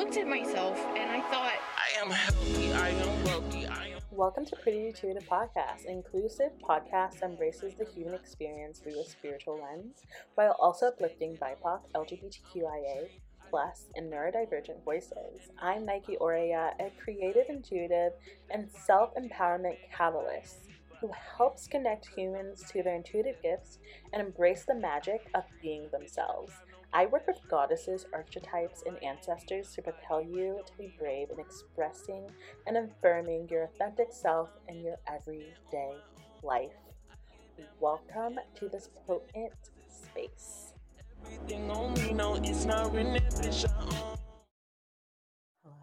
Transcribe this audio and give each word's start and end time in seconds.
looked 0.00 0.16
at 0.16 0.26
myself 0.26 0.78
and 0.96 1.10
I 1.10 1.20
thought, 1.30 1.52
I 1.76 2.00
am 2.00 2.10
healthy, 2.10 2.72
I 2.72 2.88
am 2.88 3.22
wealthy, 3.24 3.66
I 3.66 3.88
am. 3.88 4.00
Welcome 4.10 4.46
to 4.46 4.56
Pretty 4.56 4.86
Intuitive 4.86 5.28
Podcast, 5.28 5.84
inclusive 5.84 6.52
podcast 6.66 7.20
embraces 7.22 7.74
the 7.74 7.84
human 7.84 8.14
experience 8.14 8.78
through 8.78 8.98
a 8.98 9.04
spiritual 9.04 9.60
lens, 9.60 10.06
while 10.36 10.56
also 10.58 10.86
uplifting 10.86 11.36
BIPOC, 11.36 11.80
LGBTQIA, 11.94 13.08
plus, 13.50 13.88
and 13.94 14.10
neurodivergent 14.10 14.82
voices. 14.86 15.50
I'm 15.60 15.84
Nike 15.84 16.16
Oreya, 16.18 16.72
a 16.80 16.90
creative, 17.04 17.50
intuitive, 17.50 18.12
and 18.48 18.70
self 18.70 19.10
empowerment 19.16 19.76
catalyst 19.94 20.70
who 21.02 21.10
helps 21.36 21.66
connect 21.66 22.08
humans 22.16 22.64
to 22.70 22.82
their 22.82 22.96
intuitive 22.96 23.36
gifts 23.42 23.78
and 24.14 24.22
embrace 24.22 24.64
the 24.64 24.74
magic 24.74 25.28
of 25.34 25.44
being 25.60 25.90
themselves. 25.92 26.52
I 26.92 27.06
work 27.06 27.24
with 27.28 27.38
goddesses, 27.48 28.06
archetypes, 28.12 28.82
and 28.84 29.00
ancestors 29.02 29.72
to 29.74 29.82
propel 29.82 30.20
you 30.20 30.60
to 30.66 30.72
be 30.76 30.92
brave 30.98 31.30
in 31.30 31.38
expressing 31.38 32.28
and 32.66 32.76
affirming 32.76 33.48
your 33.48 33.62
authentic 33.62 34.08
self 34.10 34.48
in 34.68 34.80
your 34.80 34.96
everyday 35.06 35.94
life. 36.42 36.72
Welcome 37.78 38.40
to 38.56 38.68
this 38.68 38.90
potent 39.06 39.52
space. 39.88 40.72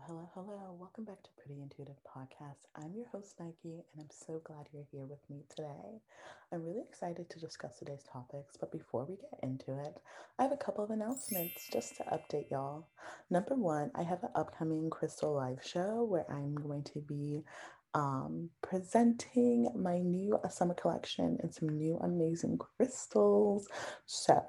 Hello, 0.08 0.30
hello. 0.36 0.74
Welcome 0.80 1.04
back 1.04 1.22
to 1.22 1.30
Pretty 1.38 1.62
Intuitive 1.62 1.98
Podcast. 2.08 2.64
I'm 2.78 2.94
your 2.96 3.08
host, 3.12 3.36
Nike, 3.42 3.84
and 3.92 4.00
I'm 4.00 4.10
so 4.10 4.40
glad 4.46 4.66
you're 4.72 4.88
here 4.90 5.04
with 5.06 5.20
me 5.30 5.44
today. 5.54 6.00
I'm 6.50 6.64
really 6.64 6.80
excited 6.80 7.30
to 7.30 7.40
discuss 7.42 7.78
today's 7.78 8.06
topics, 8.10 8.56
but 8.58 8.72
before 8.72 9.04
we 9.04 9.18
get 9.18 9.38
into 9.44 9.78
it, 9.78 9.98
I 10.40 10.44
have 10.44 10.54
a 10.54 10.64
couple 10.64 10.86
of 10.86 10.92
announcements 10.92 11.68
just 11.74 11.98
to 11.98 12.04
update 12.04 12.50
y'all. 12.50 12.88
Number 13.30 13.56
one, 13.56 13.92
I 13.96 14.04
have 14.04 14.24
an 14.24 14.30
upcoming 14.34 14.90
Crystal 14.90 15.34
Live 15.34 15.60
show 15.62 16.06
where 16.06 16.26
I'm 16.32 16.56
going 16.56 16.84
to 16.84 17.02
be 17.02 17.44
um, 17.94 18.50
presenting 18.62 19.68
my 19.76 19.98
new 19.98 20.40
summer 20.50 20.76
collection 20.76 21.38
and 21.44 21.54
some 21.54 21.68
new 21.68 21.98
amazing 21.98 22.60
crystals. 22.60 23.68
So 24.06 24.42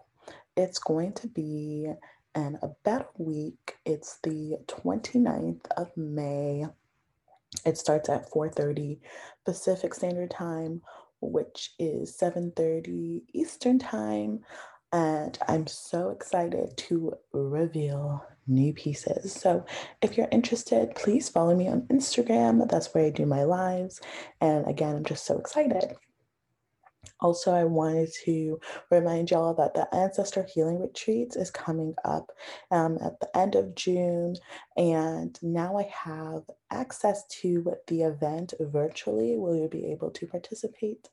it's 0.56 0.78
going 0.78 1.14
to 1.14 1.26
be 1.26 1.88
in 2.38 2.58
about 2.62 3.10
a 3.18 3.22
week. 3.22 3.76
It's 3.84 4.18
the 4.22 4.58
29th 4.66 5.66
of 5.76 5.96
May. 5.96 6.66
It 7.64 7.78
starts 7.78 8.08
at 8.08 8.30
4:30 8.30 9.00
Pacific 9.44 9.94
Standard 9.94 10.30
Time, 10.30 10.82
which 11.20 11.74
is 11.78 12.14
7:30 12.16 13.24
Eastern 13.32 13.78
Time, 13.78 14.44
and 14.92 15.38
I'm 15.48 15.66
so 15.66 16.10
excited 16.10 16.76
to 16.76 17.14
reveal 17.32 18.24
new 18.46 18.72
pieces. 18.72 19.32
So, 19.32 19.64
if 20.00 20.16
you're 20.16 20.28
interested, 20.30 20.94
please 20.94 21.28
follow 21.28 21.56
me 21.56 21.68
on 21.68 21.82
Instagram. 21.88 22.68
That's 22.68 22.94
where 22.94 23.06
I 23.06 23.10
do 23.10 23.26
my 23.26 23.42
lives. 23.44 24.00
And 24.40 24.66
again, 24.66 24.94
I'm 24.96 25.04
just 25.04 25.24
so 25.26 25.38
excited. 25.38 25.96
Also, 27.20 27.52
I 27.52 27.64
wanted 27.64 28.10
to 28.24 28.60
remind 28.90 29.30
y'all 29.30 29.54
that 29.54 29.74
the 29.74 29.92
Ancestor 29.94 30.44
Healing 30.44 30.80
Retreats 30.80 31.36
is 31.36 31.50
coming 31.50 31.94
up 32.04 32.30
um, 32.70 32.98
at 33.02 33.18
the 33.20 33.36
end 33.36 33.54
of 33.54 33.74
June. 33.74 34.36
And 34.76 35.38
now 35.42 35.76
I 35.78 35.90
have 36.04 36.42
access 36.70 37.26
to 37.40 37.72
the 37.86 38.02
event 38.02 38.54
virtually, 38.60 39.36
where 39.36 39.54
you'll 39.54 39.68
be 39.68 39.90
able 39.90 40.10
to 40.10 40.26
participate 40.26 41.08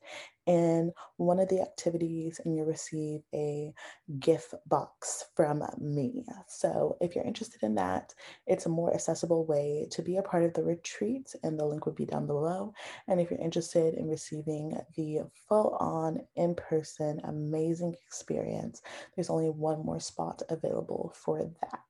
in 0.46 0.92
one 1.16 1.40
of 1.40 1.48
the 1.48 1.60
activities 1.60 2.40
and 2.44 2.56
you'll 2.56 2.66
receive 2.66 3.20
a 3.34 3.72
gift 4.20 4.54
box 4.66 5.24
from 5.34 5.64
me. 5.80 6.24
So, 6.46 6.96
if 7.00 7.16
you're 7.16 7.24
interested 7.24 7.62
in 7.64 7.74
that, 7.76 8.14
it's 8.46 8.66
a 8.66 8.70
more 8.70 8.94
accessible 8.94 9.44
way 9.44 9.88
to 9.90 10.02
be 10.02 10.18
a 10.18 10.22
part 10.22 10.44
of 10.44 10.54
the 10.54 10.62
retreat, 10.62 11.34
and 11.42 11.58
the 11.58 11.64
link 11.64 11.86
would 11.86 11.96
be 11.96 12.06
down 12.06 12.26
below. 12.26 12.72
And 13.08 13.20
if 13.20 13.30
you're 13.30 13.40
interested 13.40 13.94
in 13.94 14.08
receiving 14.08 14.78
the 14.96 15.22
full 15.48 15.76
on, 15.80 15.95
in 16.36 16.54
person, 16.54 17.20
amazing 17.24 17.94
experience, 18.06 18.82
there's 19.14 19.30
only 19.30 19.50
one 19.50 19.84
more 19.84 20.00
spot 20.00 20.42
available 20.48 21.12
for 21.14 21.50
that 21.60 21.80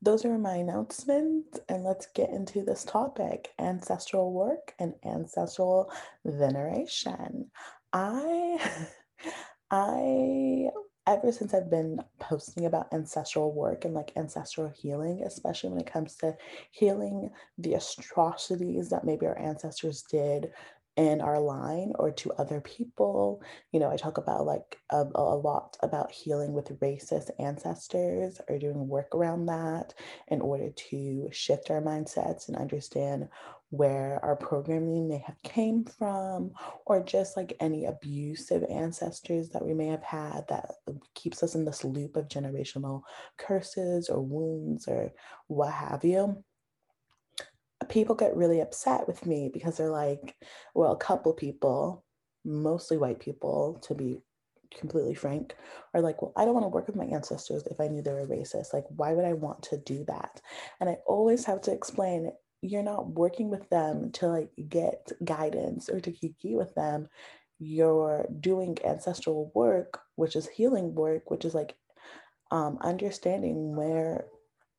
those 0.00 0.24
are 0.24 0.38
my 0.38 0.56
announcements, 0.56 1.58
and 1.68 1.82
let's 1.82 2.06
get 2.14 2.30
into 2.30 2.62
this 2.62 2.84
topic 2.84 3.48
ancestral 3.58 4.32
work 4.32 4.72
and 4.78 4.94
ancestral 5.04 5.90
veneration. 6.24 7.50
I, 7.92 8.86
I, 9.72 10.68
ever 11.06 11.32
since 11.32 11.52
I've 11.52 11.70
been 11.70 12.00
posting 12.20 12.66
about 12.66 12.92
ancestral 12.92 13.52
work 13.52 13.84
and 13.84 13.94
like 13.94 14.12
ancestral 14.14 14.68
healing, 14.68 15.24
especially 15.26 15.70
when 15.70 15.80
it 15.80 15.92
comes 15.92 16.14
to 16.16 16.36
healing 16.70 17.30
the 17.56 17.74
atrocities 17.74 18.90
that 18.90 19.04
maybe 19.04 19.26
our 19.26 19.38
ancestors 19.38 20.04
did 20.08 20.52
in 20.98 21.20
our 21.20 21.38
line 21.38 21.92
or 21.94 22.10
to 22.10 22.32
other 22.32 22.60
people. 22.60 23.40
You 23.70 23.78
know, 23.78 23.88
I 23.88 23.96
talk 23.96 24.18
about 24.18 24.44
like 24.44 24.78
a, 24.90 25.04
a, 25.14 25.36
lot 25.36 25.76
about 25.80 26.10
healing 26.10 26.52
with 26.52 26.80
racist 26.80 27.30
ancestors 27.38 28.40
or 28.48 28.58
doing 28.58 28.88
work 28.88 29.14
around 29.14 29.46
that 29.46 29.94
in 30.26 30.40
order 30.40 30.70
to 30.90 31.28
shift 31.30 31.70
our 31.70 31.80
mindsets 31.80 32.48
and 32.48 32.56
understand 32.56 33.28
where 33.70 34.18
our 34.24 34.34
programming 34.34 35.08
may 35.08 35.18
have 35.24 35.40
came 35.44 35.84
from 35.84 36.50
or 36.84 37.04
just 37.04 37.36
like 37.36 37.56
any 37.60 37.84
abusive 37.84 38.64
ancestors 38.68 39.50
that 39.50 39.64
we 39.64 39.74
may 39.74 39.86
have 39.86 40.02
had 40.02 40.42
that 40.48 40.72
keeps 41.14 41.44
us 41.44 41.54
in 41.54 41.64
this 41.64 41.84
loop 41.84 42.16
of 42.16 42.26
generational 42.26 43.02
curses 43.36 44.08
or 44.08 44.20
wounds 44.20 44.88
or 44.88 45.12
what 45.46 45.72
have 45.72 46.02
you 46.02 46.42
people 47.88 48.14
get 48.14 48.36
really 48.36 48.60
upset 48.60 49.06
with 49.06 49.26
me 49.26 49.50
because 49.52 49.76
they're 49.76 49.90
like, 49.90 50.36
well, 50.74 50.92
a 50.92 50.96
couple 50.96 51.32
people, 51.32 52.04
mostly 52.44 52.96
white 52.96 53.20
people, 53.20 53.78
to 53.86 53.94
be 53.94 54.20
completely 54.76 55.14
frank, 55.14 55.54
are 55.94 56.00
like, 56.00 56.20
well, 56.20 56.32
I 56.36 56.44
don't 56.44 56.54
want 56.54 56.64
to 56.64 56.68
work 56.68 56.86
with 56.86 56.96
my 56.96 57.06
ancestors 57.06 57.66
if 57.66 57.80
I 57.80 57.88
knew 57.88 58.02
they 58.02 58.12
were 58.12 58.26
racist. 58.26 58.72
Like, 58.72 58.84
why 58.88 59.12
would 59.12 59.24
I 59.24 59.32
want 59.32 59.62
to 59.64 59.78
do 59.78 60.04
that? 60.08 60.40
And 60.80 60.88
I 60.88 60.98
always 61.06 61.44
have 61.44 61.60
to 61.62 61.72
explain 61.72 62.32
you're 62.60 62.82
not 62.82 63.10
working 63.10 63.50
with 63.50 63.68
them 63.70 64.10
to 64.12 64.26
like 64.26 64.50
get 64.68 65.12
guidance 65.24 65.88
or 65.88 66.00
to 66.00 66.10
kiki 66.10 66.56
with 66.56 66.74
them. 66.74 67.08
You're 67.60 68.26
doing 68.40 68.78
ancestral 68.84 69.50
work, 69.54 70.00
which 70.16 70.36
is 70.36 70.48
healing 70.48 70.94
work, 70.94 71.30
which 71.30 71.44
is 71.44 71.54
like 71.54 71.76
um, 72.50 72.78
understanding 72.80 73.76
where 73.76 74.26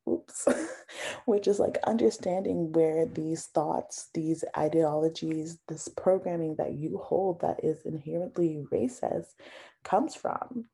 oops, 0.08 0.48
which 1.24 1.48
is 1.48 1.58
like 1.58 1.78
understanding 1.86 2.72
where 2.72 3.06
these 3.06 3.46
thoughts, 3.46 4.08
these 4.14 4.44
ideologies, 4.56 5.58
this 5.68 5.88
programming 5.88 6.56
that 6.56 6.74
you 6.74 6.98
hold 6.98 7.40
that 7.40 7.62
is 7.64 7.82
inherently 7.84 8.64
racist 8.72 9.34
comes 9.84 10.14
from, 10.14 10.66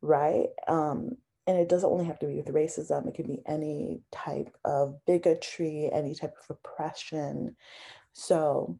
right? 0.00 0.48
Um, 0.68 1.16
and 1.46 1.58
it 1.58 1.68
doesn't 1.68 1.90
only 1.90 2.06
have 2.06 2.18
to 2.20 2.26
be 2.26 2.36
with 2.36 2.46
racism, 2.46 3.06
it 3.06 3.14
can 3.14 3.26
be 3.26 3.42
any 3.46 4.00
type 4.10 4.56
of 4.64 4.98
bigotry, 5.06 5.90
any 5.92 6.14
type 6.14 6.34
of 6.42 6.56
oppression. 6.56 7.56
So 8.12 8.78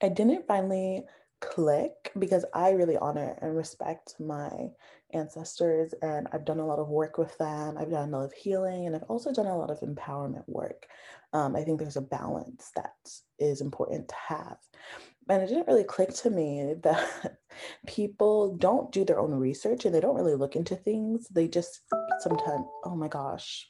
I 0.00 0.08
didn't 0.08 0.46
finally 0.46 1.04
click 1.40 2.12
because 2.18 2.44
I 2.54 2.70
really 2.70 2.96
honor 2.96 3.36
and 3.40 3.56
respect 3.56 4.14
my 4.20 4.70
ancestors 5.14 5.94
and 6.02 6.28
I've 6.32 6.44
done 6.44 6.58
a 6.58 6.66
lot 6.66 6.78
of 6.78 6.88
work 6.88 7.18
with 7.18 7.36
them. 7.38 7.76
I've 7.78 7.90
done 7.90 8.12
a 8.12 8.18
lot 8.18 8.24
of 8.24 8.32
healing 8.32 8.86
and 8.86 8.94
I've 8.94 9.04
also 9.04 9.32
done 9.32 9.46
a 9.46 9.56
lot 9.56 9.70
of 9.70 9.80
empowerment 9.80 10.44
work. 10.46 10.86
Um, 11.32 11.56
I 11.56 11.62
think 11.62 11.78
there's 11.78 11.96
a 11.96 12.02
balance 12.02 12.70
that 12.76 12.94
is 13.38 13.60
important 13.60 14.08
to 14.08 14.14
have. 14.28 14.58
And 15.28 15.42
it 15.42 15.48
didn't 15.48 15.66
really 15.66 15.84
click 15.84 16.14
to 16.14 16.30
me 16.30 16.74
that 16.82 17.38
people 17.86 18.56
don't 18.56 18.92
do 18.92 19.04
their 19.04 19.20
own 19.20 19.32
research 19.32 19.84
and 19.84 19.94
they 19.94 20.00
don't 20.00 20.16
really 20.16 20.34
look 20.34 20.56
into 20.56 20.76
things. 20.76 21.26
They 21.28 21.48
just 21.48 21.80
sometimes, 22.20 22.66
oh 22.84 22.96
my 22.96 23.08
gosh, 23.08 23.68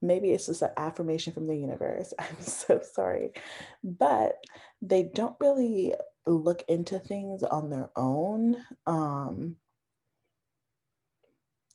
maybe 0.00 0.32
it's 0.32 0.46
just 0.46 0.62
an 0.62 0.70
affirmation 0.76 1.32
from 1.32 1.46
the 1.46 1.56
universe. 1.56 2.12
I'm 2.18 2.40
so 2.40 2.80
sorry. 2.92 3.32
But 3.82 4.36
they 4.80 5.04
don't 5.04 5.36
really 5.40 5.94
look 6.26 6.64
into 6.68 6.98
things 6.98 7.42
on 7.42 7.70
their 7.70 7.90
own. 7.96 8.56
Um, 8.86 9.56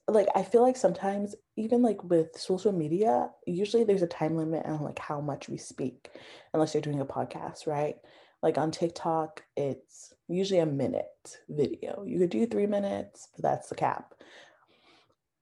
like 0.08 0.28
I 0.36 0.44
feel 0.44 0.62
like 0.62 0.78
sometimes 0.78 1.36
even 1.58 1.82
like 1.82 2.04
with 2.04 2.38
social 2.38 2.72
media, 2.72 3.30
usually 3.46 3.84
there's 3.84 4.02
a 4.02 4.08
time 4.08 4.38
limit 4.38 4.66
on 4.66 4.84
like 4.84 5.00
how 5.00 5.20
much 5.20 5.50
we 5.50 5.58
speak, 5.58 6.12
unless 6.54 6.74
you're 6.74 6.82
doing 6.82 7.02
a 7.02 7.06
podcast, 7.06 7.68
right? 7.68 7.96
Like 8.42 8.58
on 8.58 8.72
TikTok, 8.72 9.44
it's 9.58 10.14
usually 10.30 10.60
a 10.60 10.66
minute 10.66 11.38
video. 11.50 12.04
You 12.06 12.20
could 12.20 12.30
do 12.30 12.46
three 12.46 12.68
minutes, 12.68 13.30
but 13.36 13.44
that's 13.44 13.70
the 13.70 13.76
cap. 13.76 14.14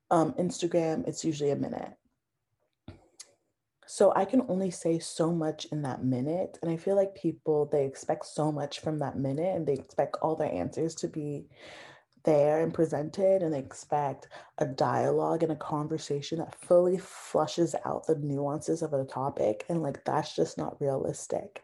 Um, 0.09 0.33
Instagram, 0.33 1.07
it's 1.07 1.25
usually 1.25 1.51
a 1.51 1.55
minute. 1.55 1.93
So 3.87 4.13
I 4.15 4.25
can 4.25 4.43
only 4.47 4.71
say 4.71 4.97
so 4.97 5.31
much 5.31 5.65
in 5.65 5.83
that 5.83 6.03
minute. 6.03 6.57
And 6.61 6.71
I 6.71 6.77
feel 6.77 6.95
like 6.95 7.13
people, 7.13 7.69
they 7.71 7.85
expect 7.85 8.25
so 8.25 8.51
much 8.51 8.79
from 8.79 8.99
that 8.99 9.17
minute 9.17 9.55
and 9.55 9.67
they 9.67 9.73
expect 9.73 10.17
all 10.21 10.35
their 10.35 10.51
answers 10.51 10.95
to 10.95 11.07
be 11.07 11.45
there 12.25 12.61
and 12.61 12.73
presented 12.73 13.41
and 13.41 13.55
expect 13.55 14.27
a 14.57 14.65
dialogue 14.65 15.43
and 15.43 15.51
a 15.51 15.55
conversation 15.55 16.39
that 16.39 16.55
fully 16.55 16.97
flushes 16.97 17.75
out 17.85 18.05
the 18.07 18.15
nuances 18.15 18.81
of 18.81 18.93
a 18.93 19.05
topic 19.05 19.65
and 19.69 19.81
like 19.81 20.03
that's 20.03 20.35
just 20.35 20.57
not 20.57 20.79
realistic. 20.81 21.63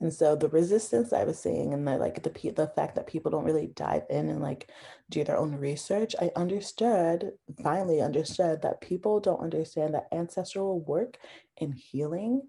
And 0.00 0.12
so 0.12 0.34
the 0.34 0.48
resistance 0.48 1.12
i 1.12 1.24
was 1.24 1.38
seeing 1.38 1.74
and 1.74 1.86
the 1.86 1.96
like 1.98 2.22
the 2.22 2.50
the 2.50 2.72
fact 2.74 2.94
that 2.94 3.06
people 3.06 3.30
don't 3.30 3.44
really 3.44 3.68
dive 3.68 4.04
in 4.10 4.28
and 4.28 4.40
like 4.40 4.70
do 5.10 5.22
their 5.24 5.38
own 5.38 5.54
research 5.56 6.14
i 6.20 6.30
understood 6.36 7.32
finally 7.62 8.00
understood 8.00 8.62
that 8.62 8.80
people 8.80 9.20
don't 9.20 9.42
understand 9.42 9.94
that 9.94 10.08
ancestral 10.12 10.80
work 10.80 11.18
and 11.60 11.74
healing 11.74 12.42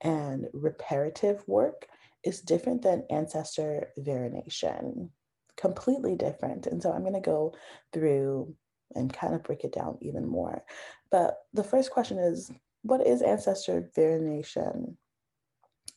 and 0.00 0.46
reparative 0.52 1.42
work 1.48 1.86
is 2.24 2.40
different 2.40 2.82
than 2.82 3.04
ancestor 3.10 3.88
veneration 3.98 5.10
completely 5.62 6.16
different. 6.16 6.66
And 6.66 6.82
so 6.82 6.92
I'm 6.92 7.02
going 7.02 7.14
to 7.14 7.20
go 7.20 7.54
through 7.92 8.52
and 8.96 9.12
kind 9.12 9.32
of 9.32 9.44
break 9.44 9.62
it 9.62 9.72
down 9.72 9.96
even 10.02 10.26
more. 10.26 10.64
But 11.10 11.36
the 11.54 11.64
first 11.64 11.92
question 11.92 12.18
is 12.18 12.50
what 12.82 13.06
is 13.06 13.22
ancestor 13.22 13.88
veneration? 13.94 14.98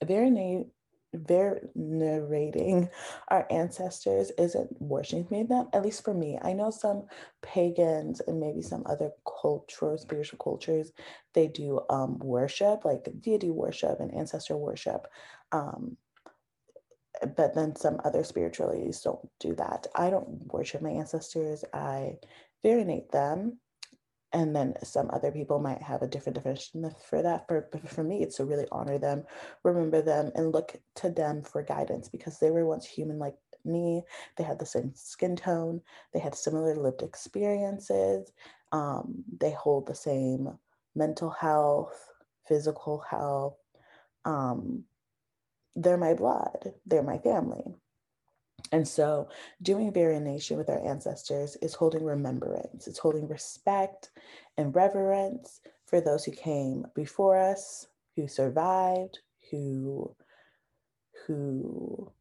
Venerate, 0.04 0.68
venerating 1.14 2.90
our 3.30 3.48
ancestors 3.50 4.32
isn't 4.38 4.70
worshiping 4.80 5.48
them, 5.48 5.68
at 5.74 5.82
least 5.82 6.04
for 6.04 6.14
me. 6.14 6.38
I 6.44 6.54
know 6.54 6.70
some 6.70 7.08
pagans 7.42 8.22
and 8.28 8.40
maybe 8.40 8.62
some 8.62 8.84
other 8.86 9.12
cultural, 9.42 9.98
spiritual 9.98 10.38
cultures, 10.38 10.92
they 11.34 11.48
do 11.48 11.82
um, 11.90 12.20
worship, 12.20 12.86
like 12.86 13.08
deity 13.20 13.50
worship 13.50 14.00
and 14.00 14.14
ancestor 14.14 14.58
worship. 14.58 15.08
Um, 15.52 15.98
but 17.36 17.54
then 17.56 17.76
some 17.76 18.00
other 18.04 18.24
spiritualities 18.24 19.02
don't 19.02 19.28
do 19.40 19.54
that. 19.56 19.88
I 19.96 20.10
don't 20.10 20.52
worship 20.52 20.82
my 20.82 20.92
ancestors, 20.92 21.64
I 21.74 22.18
venerate 22.64 23.12
them. 23.12 23.60
And 24.34 24.54
then 24.54 24.74
some 24.84 25.10
other 25.14 25.32
people 25.32 25.60
might 25.60 25.82
have 25.82 26.02
a 26.02 26.08
different 26.08 26.36
definition 26.36 26.94
for 27.10 27.22
that. 27.22 27.48
For, 27.48 27.70
for 27.86 28.04
me, 28.04 28.22
it's 28.22 28.36
to 28.38 28.46
really 28.46 28.66
honor 28.70 28.98
them, 28.98 29.24
remember 29.64 30.02
them, 30.02 30.32
and 30.36 30.52
look 30.52 30.76
to 30.96 31.10
them 31.10 31.42
for 31.42 31.64
guidance 31.64 32.10
because 32.10 32.38
they 32.38 32.52
were 32.52 32.66
once 32.66 32.86
human 32.86 33.18
like 33.18 33.36
me. 33.64 34.04
They 34.36 34.44
had 34.44 34.60
the 34.60 34.66
same 34.66 34.92
skin 34.94 35.38
tone, 35.38 35.82
they 36.14 36.20
had 36.20 36.36
similar 36.36 36.76
lived 36.76 37.02
experiences, 37.02 38.32
um, 38.72 39.24
they 39.40 39.52
hold 39.52 39.88
the 39.88 39.96
same 39.96 40.58
mental 40.96 41.30
health, 41.30 42.10
physical 42.48 43.04
health. 43.10 43.58
Um, 44.26 44.84
they're 45.76 45.98
my 45.98 46.14
blood, 46.14 46.74
they're 46.86 47.04
my 47.04 47.18
family. 47.20 47.76
And 48.72 48.88
so, 48.88 49.30
doing 49.62 49.92
veneration 49.92 50.58
with 50.58 50.70
our 50.70 50.84
ancestors 50.86 51.56
is 51.62 51.76
holding 51.76 52.04
remembrance, 52.04 52.88
it's 52.88 53.00
holding 53.00 53.28
respect 53.28 54.10
and 54.58 54.76
reverence 54.76 55.62
for 55.86 56.02
those 56.02 56.26
who 56.26 56.32
came 56.32 56.86
before 56.96 57.38
us, 57.38 57.88
who 58.16 58.28
survived, 58.28 59.20
who 59.52 60.16
who 61.28 62.12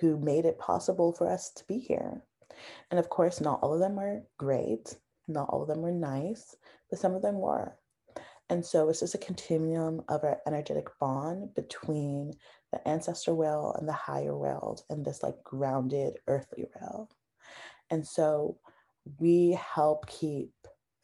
who 0.00 0.18
made 0.18 0.44
it 0.44 0.58
possible 0.58 1.12
for 1.12 1.28
us 1.28 1.50
to 1.50 1.64
be 1.66 1.78
here. 1.78 2.22
And 2.90 2.98
of 2.98 3.08
course, 3.08 3.40
not 3.40 3.60
all 3.62 3.74
of 3.74 3.80
them 3.80 3.96
were 3.96 4.22
great, 4.38 4.96
not 5.26 5.48
all 5.50 5.62
of 5.62 5.68
them 5.68 5.82
were 5.82 5.92
nice, 5.92 6.56
but 6.90 6.98
some 6.98 7.14
of 7.14 7.22
them 7.22 7.38
were. 7.38 7.76
And 8.50 8.64
so 8.64 8.88
it's 8.88 9.00
just 9.00 9.14
a 9.14 9.18
continuum 9.18 10.02
of 10.08 10.24
our 10.24 10.38
energetic 10.46 10.86
bond 10.98 11.54
between 11.54 12.32
the 12.72 12.86
ancestor 12.88 13.34
well 13.34 13.76
and 13.78 13.86
the 13.86 13.92
higher 13.92 14.36
world 14.36 14.82
and 14.88 15.04
this 15.04 15.22
like 15.22 15.42
grounded 15.44 16.18
earthly 16.26 16.66
realm. 16.80 17.08
And 17.90 18.06
so 18.06 18.58
we 19.18 19.52
help 19.52 20.06
keep 20.06 20.52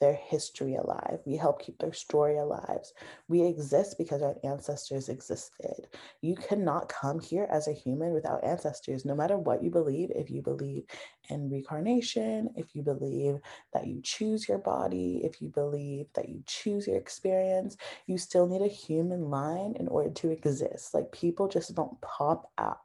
their 0.01 0.15
history 0.15 0.75
alive. 0.75 1.21
We 1.25 1.37
help 1.37 1.63
keep 1.63 1.79
their 1.79 1.93
story 1.93 2.39
alive. 2.39 2.81
We 3.29 3.45
exist 3.45 3.97
because 3.97 4.23
our 4.23 4.37
ancestors 4.45 5.09
existed. 5.09 5.89
You 6.21 6.35
cannot 6.35 6.89
come 6.89 7.21
here 7.21 7.47
as 7.51 7.69
a 7.69 7.73
human 7.73 8.13
without 8.13 8.45
ancestors, 8.45 9.05
no 9.05 9.15
matter 9.15 9.39
what 9.39 9.63
you 9.63 9.71
believe. 9.71 10.11
If 10.15 10.31
you 10.31 10.43
believe 10.43 10.85
in 11.31 11.49
reincarnation, 11.49 12.51
if 12.57 12.75
you 12.75 12.83
believe 12.83 13.39
that 13.73 13.87
you 13.87 14.01
choose 14.03 14.49
your 14.49 14.59
body, 14.59 15.21
if 15.25 15.41
you 15.41 15.49
believe 15.49 16.07
that 16.15 16.29
you 16.29 16.43
choose 16.47 16.87
your 16.87 16.97
experience, 16.97 17.77
you 18.07 18.19
still 18.19 18.47
need 18.47 18.63
a 18.63 18.69
human 18.69 19.31
line 19.31 19.75
in 19.79 19.89
order 19.89 20.11
to 20.11 20.31
exist. 20.31 20.93
Like 20.93 21.13
people 21.13 21.49
just 21.49 21.75
don't 21.75 22.01
pop 22.01 22.51
up 22.59 22.85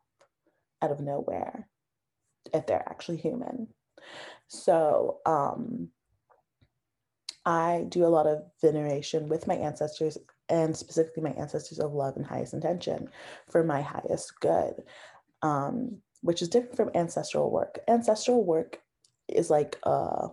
out 0.81 0.91
of 0.91 1.01
nowhere 1.01 1.67
if 2.53 2.65
they're 2.65 2.87
actually 2.87 3.17
human. 3.17 3.67
So, 4.47 5.19
um, 5.25 5.89
I 7.45 7.85
do 7.89 8.05
a 8.05 8.07
lot 8.07 8.27
of 8.27 8.43
veneration 8.61 9.29
with 9.29 9.47
my 9.47 9.55
ancestors 9.55 10.17
and 10.49 10.75
specifically 10.75 11.23
my 11.23 11.31
ancestors 11.31 11.79
of 11.79 11.93
love 11.93 12.15
and 12.17 12.25
highest 12.25 12.53
intention 12.53 13.09
for 13.49 13.63
my 13.63 13.81
highest 13.81 14.39
good, 14.39 14.83
um, 15.41 15.97
which 16.21 16.41
is 16.41 16.49
different 16.49 16.75
from 16.75 16.91
ancestral 16.95 17.49
work. 17.49 17.79
Ancestral 17.87 18.43
work 18.43 18.81
is 19.27 19.49
like, 19.49 19.77
uh, 19.83 20.29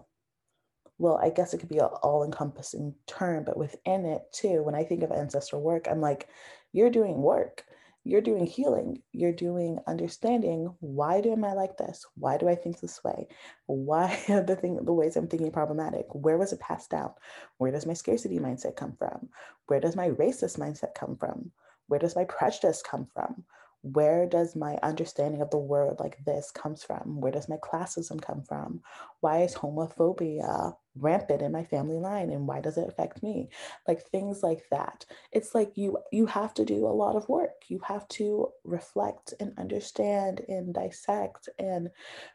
well, 0.99 1.19
I 1.23 1.31
guess 1.31 1.53
it 1.53 1.58
could 1.58 1.69
be 1.69 1.79
an 1.79 1.85
all 2.03 2.25
encompassing 2.25 2.94
term, 3.06 3.44
but 3.44 3.58
within 3.58 4.06
it 4.06 4.23
too, 4.32 4.62
when 4.62 4.75
I 4.75 4.85
think 4.85 5.03
of 5.03 5.12
ancestral 5.12 5.62
work, 5.62 5.87
I'm 5.88 6.00
like, 6.00 6.29
you're 6.73 6.91
doing 6.91 7.23
work 7.23 7.64
you're 8.06 8.20
doing 8.20 8.47
healing 8.47 9.03
you're 9.12 9.32
doing 9.32 9.79
understanding 9.87 10.73
why 10.81 11.20
do 11.20 11.32
am 11.32 11.44
i 11.44 11.53
like 11.53 11.76
this? 11.76 12.06
Why 12.14 12.37
do 12.37 12.49
i 12.49 12.55
think 12.55 12.81
this 12.81 13.03
way? 13.03 13.26
Why 13.67 14.19
are 14.29 14.43
the 14.43 14.56
thing 14.56 14.76
the 14.85 14.93
ways 14.93 15.17
i'm 15.17 15.26
thinking 15.26 15.50
problematic? 15.50 16.06
Where 16.11 16.38
was 16.38 16.53
it 16.53 16.61
passed 16.61 16.91
down? 16.91 17.11
Where 17.58 17.73
does 17.73 17.87
my 17.87 17.94
scarcity 17.94 18.38
mindset 18.38 18.76
come 18.76 18.94
from? 18.97 19.29
Where 19.67 19.81
does 19.81 19.97
my 19.97 20.11
racist 20.11 20.58
mindset 20.58 20.94
come 20.94 21.17
from? 21.17 21.50
Where 21.88 22.00
does 22.00 22.17
my 22.17 22.25
prejudice 22.25 22.82
come 22.82 23.06
from? 23.12 23.44
Where 23.82 24.26
does 24.26 24.56
my 24.56 24.79
understanding 24.82 25.43
of 25.43 25.50
the 25.50 25.58
world 25.58 25.99
like 26.00 26.25
this 26.25 26.50
comes 26.50 26.82
from? 26.82 27.20
Where 27.20 27.32
does 27.32 27.49
my 27.49 27.56
classism 27.56 28.20
come 28.20 28.43
from? 28.43 28.82
Why 29.20 29.43
is 29.43 29.55
homophobia 29.55 30.76
rampant 30.98 31.43
in 31.43 31.52
my 31.52 31.64
family 31.64 31.98
line 31.98 32.31
and 32.31 32.46
why 32.46 32.60
does 32.60 32.78
it 32.78 32.88
affect 32.88 33.22
me? 33.22 33.48
Like 33.87 34.02
things 34.06 34.43
like 34.43 34.64
that. 34.70 35.04
It's 35.32 35.54
like 35.54 35.72
you 35.76 35.98
you 36.12 36.26
have 36.26 36.54
to 36.54 36.64
do 36.64 36.87
a 36.87 36.88
lot 36.88 37.16
of 37.16 37.28
work. 37.28 37.64
You 37.69 37.81
have 37.84 38.06
to 38.08 38.48
reflect 38.64 39.34
and 39.40 39.52
understand 39.58 40.40
and 40.48 40.75
dissect 40.75 41.48
and 41.58 41.90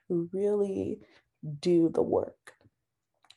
really 0.09 0.99
do 1.59 1.89
the 1.89 2.03
work 2.03 2.53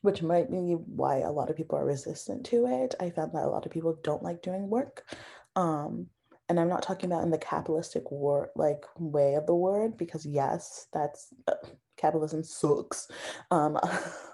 which 0.03 0.21
might 0.21 0.51
be 0.51 0.73
why 0.75 1.21
a 1.21 1.33
lot 1.33 1.49
of 1.49 1.57
people 1.57 1.79
are 1.79 1.87
resistant 1.87 2.45
to 2.45 2.67
it. 2.67 2.95
I 3.01 3.09
found 3.09 3.33
that 3.33 3.45
a 3.45 3.49
lot 3.49 3.65
of 3.65 3.73
people 3.73 3.99
don't 4.03 4.23
like 4.23 4.43
doing 4.43 4.69
work 4.69 5.03
um, 5.57 6.09
and 6.49 6.61
i'm 6.61 6.69
not 6.69 6.83
talking 6.83 7.11
about 7.11 7.23
in 7.23 7.31
the 7.31 7.39
capitalistic 7.39 8.11
war 8.11 8.51
like 8.55 8.85
way 8.99 9.35
of 9.35 9.47
the 9.47 9.55
word 9.55 9.97
because 9.97 10.27
yes 10.27 10.87
that's 10.93 11.29
uh, 11.49 11.55
capitalism 11.97 12.43
sucks 12.43 13.09
um 13.51 13.79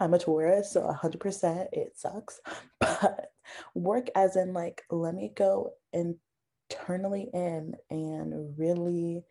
i'm 0.00 0.14
a 0.14 0.18
Taurus 0.18 0.72
so 0.72 0.82
100% 0.82 1.66
it 1.72 1.92
sucks 1.96 2.40
but 2.80 3.32
work 3.74 4.08
as 4.14 4.36
in 4.36 4.52
like 4.52 4.82
let 4.90 5.14
me 5.14 5.32
go 5.34 5.70
internally 5.92 7.28
in 7.32 7.74
and 7.90 8.58
really 8.58 9.24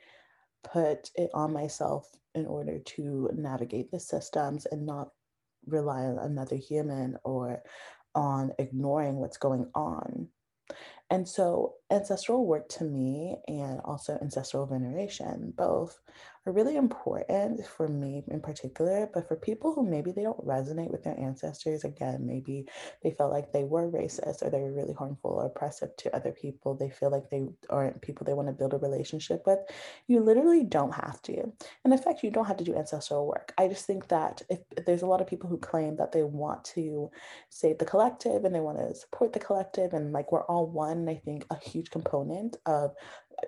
put 0.64 1.10
it 1.16 1.30
on 1.34 1.54
myself 1.54 2.10
in 2.36 2.46
order 2.46 2.80
to 2.80 3.30
navigate 3.36 3.92
the 3.92 4.00
systems 4.00 4.66
and 4.72 4.86
not 4.86 5.10
rely 5.66 6.02
on 6.02 6.18
another 6.20 6.56
human 6.56 7.18
or 7.24 7.62
on 8.16 8.52
ignoring 8.60 9.16
what's 9.16 9.38
going 9.38 9.70
on. 9.76 10.28
And 11.10 11.28
so, 11.28 11.74
ancestral 11.92 12.46
work 12.46 12.70
to 12.70 12.86
me 12.86 13.38
and 13.48 13.82
also 13.84 14.18
ancestral 14.22 14.66
veneration 14.66 15.54
both 15.58 16.00
are 16.46 16.52
really 16.52 16.76
important 16.76 17.66
for 17.68 17.88
me 17.88 18.24
in 18.28 18.42
particular, 18.42 19.10
but 19.14 19.28
for 19.28 19.36
people 19.36 19.74
who 19.74 19.88
maybe 19.88 20.12
they 20.12 20.24
don't 20.24 20.46
resonate 20.46 20.92
with 20.92 21.04
their 21.04 21.20
ancestors, 21.20 21.84
again, 21.84 22.26
maybe 22.26 22.66
they 23.04 23.12
felt 23.12 23.32
like 23.32 23.52
they 23.52 23.64
were 23.64 23.92
racist 23.92 24.42
or 24.42 24.50
they 24.50 24.60
were 24.60 24.74
really 24.74 24.94
harmful 24.94 25.32
or 25.32 25.46
oppressive 25.46 25.96
to 25.98 26.16
other 26.16 26.32
people, 26.32 26.74
they 26.74 26.90
feel 26.90 27.12
like 27.12 27.30
they 27.30 27.46
aren't 27.70 28.02
people 28.02 28.26
they 28.26 28.34
want 28.34 28.48
to 28.48 28.54
build 28.54 28.74
a 28.74 28.78
relationship 28.78 29.44
with, 29.46 29.60
you 30.08 30.20
literally 30.20 30.64
don't 30.64 30.94
have 30.94 31.22
to. 31.22 31.52
And 31.84 31.94
in 31.94 32.00
fact, 32.00 32.24
you 32.24 32.32
don't 32.32 32.46
have 32.46 32.58
to 32.58 32.64
do 32.64 32.76
ancestral 32.76 33.28
work. 33.28 33.54
I 33.58 33.68
just 33.68 33.86
think 33.86 34.08
that 34.08 34.42
if, 34.50 34.60
there's 34.86 35.04
a 35.04 35.08
lot 35.08 35.22
of 35.22 35.28
people 35.28 35.50
who 35.50 35.58
claim 35.58 35.96
that 35.98 36.12
they 36.12 36.24
want 36.24 36.64
to 36.66 37.12
save 37.50 37.78
the 37.78 37.86
collective 37.86 38.46
and 38.46 38.56
they 38.56 38.60
want 38.60 38.80
to 38.80 38.96
support 38.96 39.34
the 39.34 39.40
collective 39.40 39.94
and 39.94 40.12
like 40.12 40.32
we're 40.32 40.44
all 40.46 40.66
one, 40.66 41.08
I 41.08 41.16
think 41.16 41.46
a 41.52 41.58
huge 41.58 41.92
component 41.92 42.58
of 42.66 42.96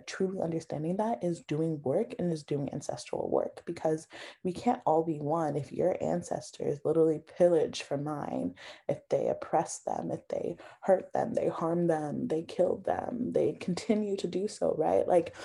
truly 0.06 0.42
understanding 0.42 0.98
that 0.98 1.24
is 1.24 1.42
doing 1.42 1.82
work 1.84 2.14
and 2.20 2.32
is 2.32 2.44
doing 2.44 2.70
ancestral 2.74 3.30
work 3.30 3.62
because 3.66 4.08
we 4.44 4.52
can't 4.52 4.82
all 4.86 5.04
be 5.04 5.20
one. 5.20 5.56
If 5.56 5.72
your 5.72 5.98
ancestors 6.02 6.80
literally 6.84 7.22
pillaged 7.38 7.84
for 7.84 7.98
mine 7.98 8.56
if 8.88 9.08
they 9.10 9.28
oppress 9.28 9.80
them 9.80 10.12
if 10.12 10.28
they 10.28 10.58
hurt 10.82 11.12
them 11.14 11.34
they 11.34 11.48
harm 11.48 11.88
them 11.88 12.28
they 12.28 12.44
killed 12.44 12.86
them 12.86 13.32
they 13.32 13.54
continue 13.54 14.18
to 14.18 14.28
do 14.28 14.48
so 14.48 14.76
right? 14.78 15.08
Like 15.08 15.36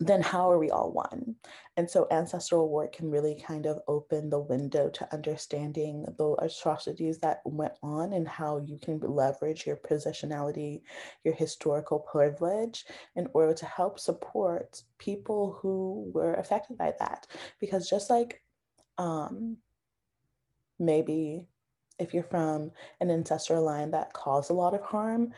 then 0.00 0.22
how 0.22 0.50
are 0.50 0.58
we 0.58 0.70
all 0.70 0.90
one? 0.92 1.36
And 1.76 1.88
so 1.88 2.06
ancestral 2.10 2.70
work 2.70 2.94
can 2.94 3.10
really 3.10 3.34
kind 3.46 3.66
of 3.66 3.80
open 3.86 4.30
the 4.30 4.40
window 4.40 4.88
to 4.88 5.12
understanding 5.12 6.06
the 6.16 6.34
atrocities 6.40 7.18
that 7.18 7.42
went 7.44 7.74
on 7.82 8.14
and 8.14 8.26
how 8.26 8.58
you 8.58 8.78
can 8.78 8.98
leverage 9.00 9.66
your 9.66 9.76
positionality, 9.76 10.80
your 11.22 11.34
historical 11.34 11.98
privilege 11.98 12.86
in 13.14 13.28
order 13.34 13.52
to 13.52 13.66
help 13.66 14.00
support 14.00 14.82
people 14.96 15.58
who 15.60 16.10
were 16.14 16.34
affected 16.34 16.78
by 16.78 16.94
that. 16.98 17.26
Because 17.60 17.88
just 17.88 18.08
like 18.08 18.42
um, 18.96 19.58
maybe 20.78 21.44
if 21.98 22.14
you're 22.14 22.22
from 22.22 22.70
an 23.00 23.10
ancestral 23.10 23.62
line 23.62 23.90
that 23.90 24.14
caused 24.14 24.50
a 24.50 24.54
lot 24.54 24.72
of 24.72 24.80
harm, 24.80 25.34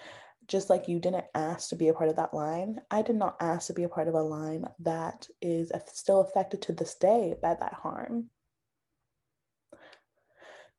just 0.49 0.71
like 0.71 0.89
you 0.89 0.99
didn't 0.99 1.25
ask 1.35 1.69
to 1.71 1.77
be 1.77 1.89
a 1.89 1.95
part 1.95 2.09
of 2.09 2.17
that 2.17 2.35
line, 2.35 2.81
I 2.91 3.03
did 3.03 3.17
not 3.17 3.37
ask 3.41 3.69
to 3.69 3.73
be 3.73 3.85
a 3.85 3.89
part 3.89 4.09
of 4.09 4.15
a 4.15 4.23
line 4.23 4.65
that 4.81 5.29
is 5.41 5.73
still 5.93 6.21
affected 6.21 6.63
to 6.63 6.73
this 6.73 6.95
day 6.95 7.35
by 7.41 7.55
that 7.55 7.75
harm. 7.75 8.31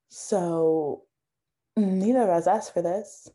So 0.09 1.03
neither 1.75 2.21
of 2.21 2.29
us 2.29 2.47
asked 2.47 2.73
for 2.73 2.81
this, 2.81 3.29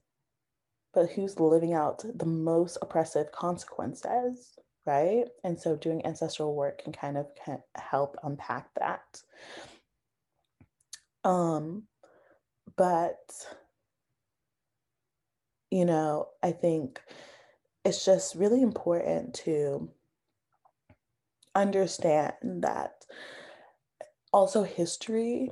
but 0.95 1.11
who's 1.11 1.41
living 1.41 1.75
out 1.75 2.05
the 2.15 2.27
most 2.27 2.79
oppressive 2.81 3.33
consequences, 3.33 4.57
right? 4.87 5.25
And 5.45 5.59
so 5.59 5.77
doing 5.77 6.05
ancestral 6.07 6.55
work 6.55 6.85
can 6.85 6.93
kind 6.93 7.17
of 7.17 7.27
can 7.45 7.63
help 7.75 8.17
unpack 8.23 8.69
that. 8.79 9.23
Um, 11.25 11.85
but 12.77 13.19
you 15.71 15.85
know, 15.85 16.29
I 16.43 16.53
think 16.53 17.01
it's 17.85 18.05
just 18.05 18.35
really 18.35 18.63
important 18.63 19.35
to 19.45 19.91
understand 21.55 22.35
that 22.43 23.05
also 24.33 24.63
history 24.63 25.51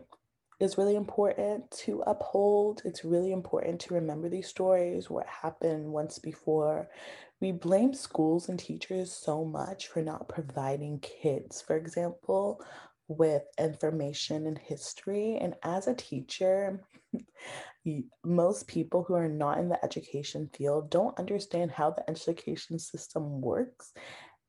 is 0.61 0.79
really 0.79 0.97
important 0.97 1.71
to 1.71 2.03
uphold. 2.07 2.83
It's 2.85 3.05
really 3.05 3.33
important 3.33 3.81
to 3.83 3.95
remember 3.95 4.29
these 4.29 4.49
stories, 4.49 5.11
what 5.11 5.27
happened 5.27 5.93
once 5.93 6.19
before. 6.19 6.89
We 7.41 7.53
blame 7.53 7.93
schools 7.93 8.49
and 8.49 8.59
teachers 8.59 9.13
so 9.13 9.45
much 9.45 9.89
for 9.89 10.01
not 10.01 10.29
providing 10.29 11.01
kids, 11.01 11.61
for 11.61 11.77
example, 11.77 12.65
with 13.09 13.43
information 13.59 14.47
and 14.47 14.59
history. 14.59 15.39
And 15.41 15.55
as 15.63 15.87
a 15.87 15.95
teacher, 15.95 16.85
most 18.25 18.67
people 18.67 19.05
who 19.05 19.15
are 19.15 19.29
not 19.29 19.59
in 19.59 19.69
the 19.69 19.83
education 19.85 20.51
field 20.53 20.91
don't 20.91 21.19
understand 21.19 21.71
how 21.71 21.91
the 21.91 22.09
education 22.11 22.79
system 22.79 23.41
works 23.41 23.93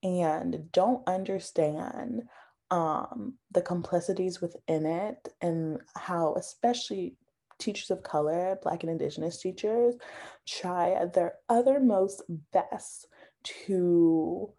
and 0.03 0.71
don't 0.71 1.07
understand 1.07 2.23
um, 2.69 3.35
the 3.51 3.61
complexities 3.61 4.41
within 4.41 4.85
it 4.85 5.29
and 5.41 5.79
how, 5.95 6.35
especially 6.35 7.15
teachers 7.59 7.89
of 7.89 8.03
color, 8.03 8.57
Black 8.61 8.83
and 8.83 8.91
Indigenous 8.91 9.41
teachers, 9.41 9.95
try 10.47 11.05
their 11.13 11.35
uttermost 11.49 12.23
best 12.51 13.07
to 13.43 14.51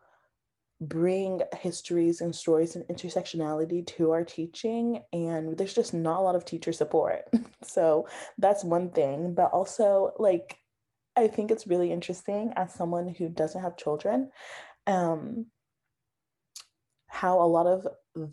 bring 0.80 1.40
histories 1.58 2.20
and 2.20 2.34
stories 2.34 2.76
and 2.76 2.84
intersectionality 2.86 3.84
to 3.84 4.12
our 4.12 4.24
teaching 4.24 5.02
and 5.12 5.58
there's 5.58 5.74
just 5.74 5.92
not 5.92 6.20
a 6.20 6.22
lot 6.22 6.36
of 6.36 6.44
teacher 6.44 6.72
support. 6.72 7.24
So 7.64 8.08
that's 8.38 8.64
one 8.64 8.90
thing 8.90 9.34
but 9.34 9.50
also 9.52 10.12
like 10.18 10.58
i 11.16 11.26
think 11.26 11.50
it's 11.50 11.66
really 11.66 11.92
interesting 11.92 12.52
as 12.56 12.72
someone 12.72 13.08
who 13.08 13.28
doesn't 13.28 13.60
have 13.60 13.76
children 13.76 14.30
um 14.86 15.46
how 17.08 17.40
a 17.40 17.46
lot 17.46 17.66
of 17.66 17.86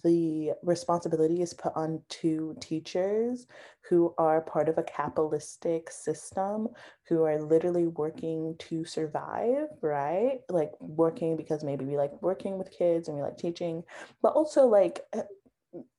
the 0.04 0.52
responsibility 0.64 1.42
is 1.42 1.54
put 1.54 1.74
on 1.76 2.02
to 2.10 2.56
teachers 2.60 3.48
who 3.90 4.14
are 4.18 4.42
part 4.42 4.70
of 4.70 4.78
a 4.78 4.84
capitalistic 4.84 5.90
system 5.92 6.68
who 7.08 7.24
are 7.24 7.42
literally 7.42 7.88
working 7.88 8.56
to 8.60 8.86
survive 8.86 9.68
right? 9.82 10.40
Like 10.50 10.72
working 10.80 11.38
because 11.38 11.64
maybe 11.64 11.86
we 11.86 11.98
like 11.98 12.22
working 12.22 12.58
with 12.58 12.72
kids 12.72 13.08
and 13.08 13.18
we 13.18 13.24
like 13.24 13.38
teaching 13.38 13.84
but 14.22 14.34
also 14.34 14.66
like 14.66 15.02
eh, 15.14 15.22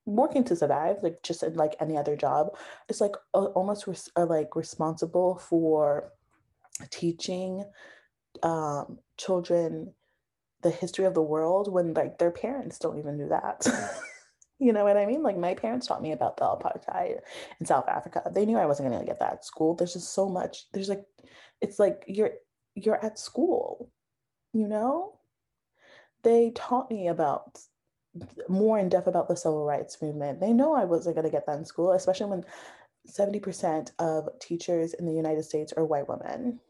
working 0.05 0.45
to 0.45 0.57
survive 0.57 0.97
like 1.03 1.23
just 1.23 1.43
like 1.55 1.77
any 1.81 1.97
other 1.97 2.17
job. 2.17 2.57
It's 2.89 3.01
like 3.01 3.15
almost 3.33 3.87
res- 3.87 4.11
like 4.17 4.57
responsible 4.57 5.37
for 5.37 6.13
teaching 6.91 7.65
um, 8.43 8.99
children 9.17 9.93
the 10.63 10.71
history 10.71 11.05
of 11.05 11.15
the 11.15 11.23
world 11.23 11.73
when 11.73 11.95
like 11.95 12.19
their 12.19 12.31
parents 12.31 12.79
don't 12.79 12.99
even 12.99 13.19
do 13.19 13.29
that. 13.29 13.67
you 14.59 14.73
know 14.73 14.85
what 14.85 14.97
I 14.97 15.07
mean? 15.07 15.23
Like 15.23 15.37
my 15.37 15.55
parents 15.55 15.87
taught 15.87 16.03
me 16.03 16.13
about 16.13 16.37
the 16.37 16.45
apartheid 16.45 17.19
in 17.61 17.67
South 17.67 17.89
Africa. 17.89 18.23
They 18.33 18.47
knew 18.47 18.59
I 18.59 18.67
wasn't 18.67 18.91
gonna 18.91 19.05
get 19.05 19.21
that 19.21 19.33
at 19.35 19.45
school. 19.45 19.75
There's 19.75 19.93
just 19.93 20.15
so 20.15 20.29
much. 20.29 20.67
There's 20.73 20.89
like, 20.89 21.05
it's 21.61 21.79
like 21.79 22.05
you're 22.07 22.33
you're 22.75 23.05
at 23.05 23.19
school, 23.19 23.91
you 24.53 24.69
know? 24.69 25.19
They 26.23 26.53
taught 26.55 26.91
me 26.91 27.09
about 27.09 27.59
more 28.49 28.79
in 28.79 28.89
depth 28.89 29.07
about 29.07 29.29
the 29.29 29.37
civil 29.37 29.65
rights 29.65 30.01
movement. 30.01 30.41
They 30.41 30.53
know 30.53 30.75
I 30.75 30.85
wasn't 30.85 31.17
gonna 31.17 31.31
get 31.31 31.47
that 31.47 31.59
in 31.59 31.65
school, 31.65 31.93
especially 31.93 32.31
when 32.31 32.45
70% 33.09 33.93
of 33.99 34.29
teachers 34.41 34.95
in 34.95 35.07
the 35.07 35.13
United 35.13 35.45
States 35.45 35.73
are 35.77 35.85
white 35.85 36.09
women. 36.09 36.61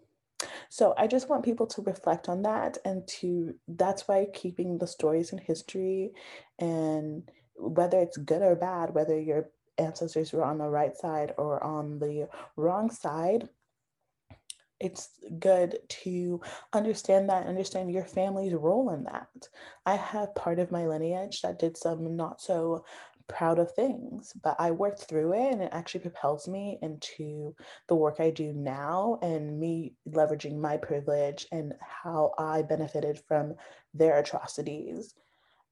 So 0.68 0.94
I 0.96 1.06
just 1.06 1.28
want 1.28 1.44
people 1.44 1.66
to 1.68 1.82
reflect 1.82 2.28
on 2.28 2.42
that 2.42 2.78
and 2.84 3.06
to 3.20 3.54
that's 3.68 4.08
why 4.08 4.26
keeping 4.34 4.78
the 4.78 4.86
stories 4.86 5.32
in 5.32 5.38
history 5.38 6.12
and 6.58 7.30
whether 7.56 7.98
it's 7.98 8.16
good 8.16 8.42
or 8.42 8.56
bad, 8.56 8.94
whether 8.94 9.18
your 9.18 9.50
ancestors 9.78 10.32
were 10.32 10.44
on 10.44 10.58
the 10.58 10.68
right 10.68 10.96
side 10.96 11.32
or 11.38 11.62
on 11.62 11.98
the 11.98 12.28
wrong 12.56 12.90
side, 12.90 13.48
it's 14.78 15.08
good 15.38 15.78
to 15.88 16.40
understand 16.72 17.30
that, 17.30 17.46
understand 17.46 17.90
your 17.90 18.04
family's 18.04 18.52
role 18.52 18.90
in 18.90 19.04
that. 19.04 19.48
I 19.86 19.96
have 19.96 20.34
part 20.34 20.58
of 20.58 20.70
my 20.70 20.86
lineage 20.86 21.40
that 21.42 21.58
did 21.58 21.76
some 21.76 22.16
not 22.16 22.42
so 22.42 22.84
proud 23.28 23.58
of 23.58 23.72
things, 23.72 24.32
but 24.42 24.56
I 24.58 24.70
worked 24.70 25.02
through 25.02 25.34
it 25.34 25.52
and 25.52 25.62
it 25.62 25.70
actually 25.72 26.00
propels 26.00 26.48
me 26.48 26.78
into 26.82 27.54
the 27.88 27.94
work 27.94 28.16
I 28.20 28.30
do 28.30 28.52
now 28.52 29.18
and 29.22 29.58
me 29.58 29.94
leveraging 30.08 30.58
my 30.58 30.76
privilege 30.76 31.46
and 31.52 31.74
how 31.80 32.32
I 32.38 32.62
benefited 32.62 33.20
from 33.26 33.54
their 33.94 34.18
atrocities 34.18 35.14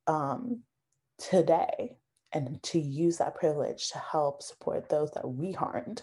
um, 0.06 0.60
today 1.18 1.96
and 2.32 2.62
to 2.64 2.80
use 2.80 3.18
that 3.18 3.36
privilege 3.36 3.90
to 3.90 3.98
help 3.98 4.42
support 4.42 4.88
those 4.88 5.10
that 5.12 5.28
we 5.28 5.52
harmed 5.52 6.02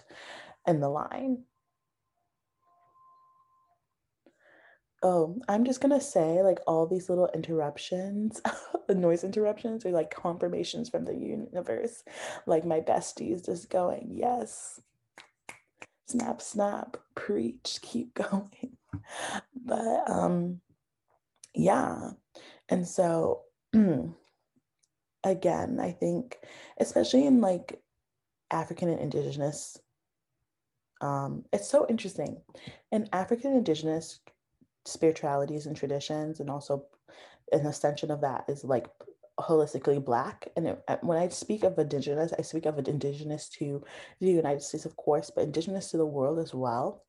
in 0.66 0.80
the 0.80 0.88
line. 0.88 1.44
Oh, 5.04 5.40
I'm 5.48 5.64
just 5.64 5.80
gonna 5.80 6.00
say 6.00 6.42
like 6.42 6.60
all 6.66 6.86
these 6.86 7.08
little 7.08 7.28
interruptions, 7.34 8.40
the 8.88 8.94
noise 8.94 9.24
interruptions 9.24 9.84
are 9.84 9.90
like 9.90 10.14
confirmations 10.14 10.88
from 10.88 11.04
the 11.04 11.14
universe. 11.14 12.04
Like 12.46 12.64
my 12.64 12.80
besties 12.80 13.44
just 13.44 13.68
going, 13.68 14.10
yes, 14.12 14.80
snap, 16.06 16.40
snap, 16.40 16.96
preach, 17.14 17.78
keep 17.82 18.14
going. 18.30 18.76
But 19.64 20.08
um, 20.08 20.60
yeah. 21.54 22.10
And 22.68 22.86
so 22.86 23.42
again, 25.24 25.80
I 25.80 25.92
think, 25.92 26.38
especially 26.78 27.26
in 27.26 27.40
like 27.40 27.80
African 28.50 28.88
and 28.88 29.00
indigenous, 29.00 29.78
um, 31.00 31.44
it's 31.52 31.68
so 31.68 31.86
interesting. 31.88 32.40
In 32.92 33.08
African 33.12 33.54
indigenous 33.54 34.20
spiritualities 34.84 35.66
and 35.66 35.76
traditions 35.76 36.40
and 36.40 36.50
also 36.50 36.84
an 37.52 37.66
extension 37.66 38.10
of 38.10 38.20
that 38.20 38.44
is 38.48 38.64
like 38.64 38.86
holistically 39.40 40.04
black 40.04 40.48
and 40.56 40.66
it, 40.66 40.82
when 41.02 41.18
i 41.18 41.26
speak 41.28 41.64
of 41.64 41.78
indigenous 41.78 42.32
i 42.38 42.42
speak 42.42 42.66
of 42.66 42.78
indigenous 42.86 43.48
to 43.48 43.82
the 44.20 44.30
united 44.30 44.62
states 44.62 44.84
of 44.84 44.94
course 44.96 45.30
but 45.34 45.44
indigenous 45.44 45.90
to 45.90 45.96
the 45.96 46.06
world 46.06 46.38
as 46.38 46.54
well. 46.54 47.04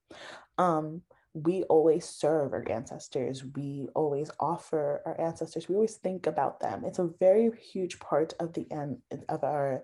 Um, 0.58 1.02
we 1.34 1.64
always 1.64 2.06
serve 2.06 2.54
our 2.54 2.64
ancestors. 2.70 3.44
We 3.56 3.88
always 3.96 4.30
offer 4.40 5.02
our 5.06 5.20
ancestors. 5.20 5.68
We 5.68 5.76
always 5.76 5.96
think 5.96 6.28
about 6.28 6.60
them. 6.60 6.84
It's 6.86 7.00
a 7.00 7.10
very 7.20 7.50
huge 7.60 8.00
part 8.00 8.34
of 8.40 8.54
the 8.54 8.72
end 8.72 9.00
of 9.30 9.44
our 9.44 9.84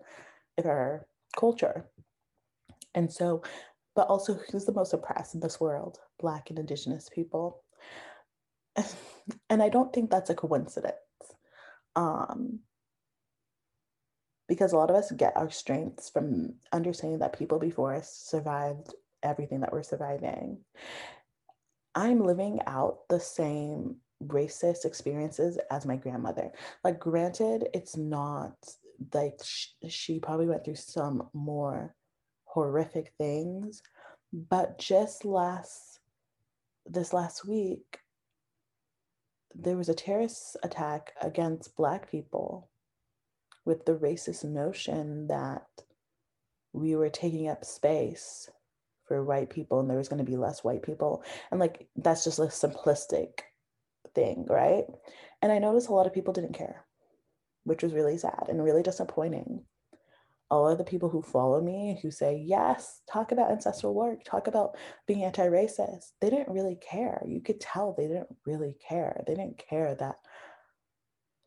of 0.58 0.66
our 0.66 1.08
culture. 1.36 1.86
And 2.94 3.12
so 3.12 3.42
but 3.96 4.08
also 4.08 4.36
who's 4.36 4.66
the 4.66 4.72
most 4.72 4.94
oppressed 4.94 5.34
in 5.34 5.42
this 5.42 5.60
world? 5.60 6.00
Black 6.20 6.50
and 6.50 6.60
indigenous 6.60 7.10
people 7.10 7.64
and 9.50 9.62
I 9.62 9.70
don't 9.70 9.94
think 9.94 10.10
that's 10.10 10.30
a 10.30 10.36
coincidence. 10.36 10.96
Um, 11.96 12.60
because 14.48 14.74
a 14.74 14.78
lot 14.78 14.90
of 14.90 14.96
us 14.96 15.12
get 15.12 15.38
our 15.38 15.50
strengths 15.50 16.10
from 16.10 16.56
understanding 16.74 17.20
that 17.20 17.38
people 17.38 17.60
before 17.60 17.94
us 17.94 18.12
survived 18.12 18.94
everything 19.22 19.60
that 19.62 19.72
we're 19.72 19.84
surviving. 19.84 20.58
I'm 21.94 22.24
living 22.24 22.60
out 22.66 23.08
the 23.10 23.20
same 23.20 23.98
racist 24.24 24.86
experiences 24.86 25.60
as 25.72 25.86
my 25.86 25.96
grandmother. 25.96 26.52
Like, 26.84 27.00
granted, 27.00 27.68
it's 27.74 27.96
not 27.96 28.56
like 29.14 29.40
sh- 29.44 29.68
she 29.88 30.20
probably 30.20 30.48
went 30.48 30.66
through 30.66 30.76
some 30.76 31.30
more 31.34 31.96
horrific 32.46 33.14
things, 33.18 33.82
but 34.34 34.78
just 34.80 35.26
last 35.26 36.00
this 36.86 37.14
last 37.14 37.48
week, 37.48 38.00
there 39.56 39.78
was 39.78 39.90
a 39.90 39.94
terrorist 39.94 40.58
attack 40.64 41.14
against 41.22 41.76
Black 41.76 42.10
people 42.10 42.70
with 43.66 43.86
the 43.86 43.96
racist 43.96 44.44
notion 44.44 45.28
that 45.28 45.68
we 46.74 46.96
were 46.96 47.10
taking 47.10 47.48
up 47.48 47.66
space 47.66 48.50
for 49.06 49.24
white 49.24 49.50
people 49.50 49.80
and 49.80 49.90
there 49.90 49.98
was 49.98 50.08
going 50.08 50.24
to 50.24 50.32
be 50.32 50.38
less 50.38 50.64
white 50.64 50.84
people. 50.84 51.24
And 51.52 51.60
like, 51.60 51.88
that's 51.96 52.24
just 52.24 52.40
a 52.40 52.44
simplistic 52.44 53.40
thing, 54.14 54.46
right? 54.50 54.86
And 55.42 55.52
I 55.52 55.60
noticed 55.60 55.90
a 55.90 55.94
lot 55.94 56.08
of 56.08 56.14
people 56.14 56.34
didn't 56.34 56.54
care, 56.54 56.86
which 57.64 57.84
was 57.84 57.94
really 57.94 58.18
sad 58.18 58.46
and 58.48 58.64
really 58.64 58.84
disappointing. 58.84 59.64
All 60.52 60.68
of 60.68 60.78
the 60.78 60.84
people 60.84 61.10
who 61.10 61.22
follow 61.22 61.62
me 61.62 62.00
who 62.02 62.10
say, 62.10 62.44
yes, 62.44 63.02
talk 63.12 63.32
about 63.32 63.52
ancestral 63.52 63.94
work, 63.94 64.24
talk 64.24 64.48
about 64.48 64.76
being 65.06 65.24
anti 65.24 65.48
racist, 65.48 66.12
they 66.22 66.30
didn't 66.30 66.54
really 66.54 66.76
care. 66.78 67.22
You 67.28 67.42
could 67.42 67.60
tell 67.60 67.94
they 67.94 68.08
didn't 68.08 68.36
really 68.46 68.76
care. 68.88 69.24
They 69.28 69.36
didn't 69.36 69.62
care 69.70 69.96
that 69.96 70.16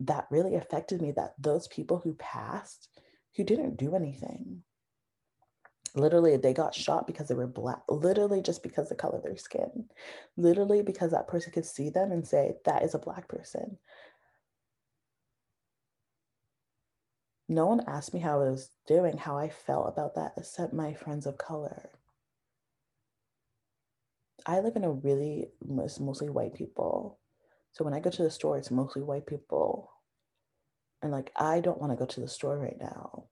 that 0.06 0.26
really 0.30 0.54
affected 0.54 1.00
me 1.00 1.12
that 1.12 1.35
those 1.38 1.68
people 1.68 2.00
who 2.02 2.14
passed 2.14 2.88
who 3.37 3.44
didn't 3.44 3.76
do 3.76 3.94
anything 3.94 4.62
literally 5.94 6.37
they 6.37 6.54
got 6.54 6.75
shot 6.75 7.06
because 7.06 7.28
they 7.28 7.35
were 7.35 7.47
black 7.47 7.82
literally 7.88 8.40
just 8.40 8.62
because 8.62 8.88
the 8.88 8.94
color 8.94 9.18
of 9.18 9.23
their 9.23 9.37
skin 9.37 9.85
literally 10.37 10.82
because 10.82 11.11
that 11.11 11.28
person 11.28 11.52
could 11.52 11.66
see 11.66 11.90
them 11.90 12.12
and 12.12 12.26
say 12.26 12.54
that 12.64 12.82
is 12.82 12.94
a 12.94 12.99
black 12.99 13.28
person 13.28 13.76
no 17.52 17.66
one 17.66 17.82
asked 17.87 18.14
me 18.14 18.21
how 18.21 18.40
i 18.40 18.50
was 18.50 18.71
doing 18.87 19.16
how 19.16 19.37
i 19.37 19.49
felt 19.49 19.88
about 19.88 20.14
that 20.14 20.32
except 20.37 20.73
my 20.73 20.94
friends 20.94 21.26
of 21.26 21.38
color. 21.38 21.90
I 24.44 24.59
live 24.59 24.75
in 24.75 24.82
a 24.82 24.90
really 24.90 25.47
most, 25.64 26.00
mostly 26.00 26.28
white 26.28 26.54
people. 26.54 27.21
So 27.73 27.85
when 27.85 27.94
i 27.94 28.00
go 28.00 28.11
to 28.11 28.23
the 28.23 28.30
store 28.30 28.59
it's 28.59 28.71
mostly 28.71 29.02
white 29.02 29.26
people. 29.26 29.90
And 31.02 31.12
like 31.12 31.30
i 31.37 31.61
don't 31.61 31.80
want 31.80 31.92
to 31.92 31.97
go 31.97 32.06
to 32.06 32.21
the 32.21 32.28
store 32.28 32.59
right 32.59 32.78
now. 32.80 33.25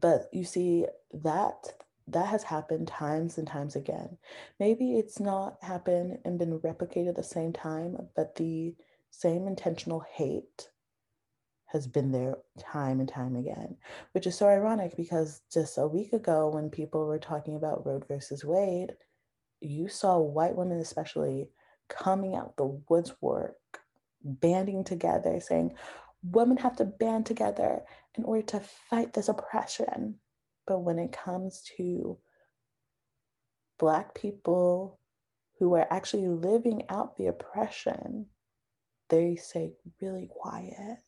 But 0.00 0.28
you 0.32 0.44
see 0.44 0.86
that 1.12 1.74
that 2.06 2.26
has 2.26 2.42
happened 2.44 2.88
times 2.88 3.38
and 3.38 3.46
times 3.46 3.76
again. 3.76 4.18
Maybe 4.58 4.98
it's 4.98 5.20
not 5.20 5.58
happened 5.62 6.18
and 6.24 6.38
been 6.38 6.58
replicated 6.60 7.10
at 7.10 7.16
the 7.16 7.22
same 7.22 7.52
time 7.52 7.96
but 8.16 8.36
the 8.36 8.74
same 9.10 9.46
intentional 9.46 10.04
hate 10.12 10.68
has 11.66 11.86
been 11.86 12.10
there 12.10 12.36
time 12.58 13.00
and 13.00 13.08
time 13.08 13.36
again 13.36 13.76
which 14.12 14.26
is 14.26 14.36
so 14.36 14.48
ironic 14.48 14.96
because 14.96 15.42
just 15.52 15.78
a 15.78 15.86
week 15.86 16.12
ago 16.12 16.48
when 16.48 16.68
people 16.68 17.06
were 17.06 17.18
talking 17.18 17.56
about 17.56 17.86
Roe 17.86 18.02
versus 18.08 18.44
wade 18.44 18.92
you 19.60 19.88
saw 19.88 20.18
white 20.18 20.56
women 20.56 20.78
especially 20.78 21.48
coming 21.88 22.34
out 22.34 22.56
the 22.56 22.66
woodwork 22.88 23.56
banding 24.22 24.84
together 24.84 25.38
saying 25.40 25.74
women 26.22 26.56
have 26.58 26.76
to 26.76 26.84
band 26.84 27.26
together 27.26 27.82
in 28.16 28.24
order 28.24 28.42
to 28.42 28.60
fight 28.60 29.12
this 29.12 29.28
oppression. 29.28 30.16
But 30.66 30.80
when 30.80 30.98
it 30.98 31.12
comes 31.12 31.62
to 31.76 32.18
Black 33.78 34.14
people 34.14 34.98
who 35.58 35.74
are 35.74 35.86
actually 35.90 36.28
living 36.28 36.82
out 36.88 37.16
the 37.16 37.26
oppression, 37.26 38.26
they 39.10 39.36
say 39.36 39.74
really 40.00 40.28
quiet. 40.30 40.98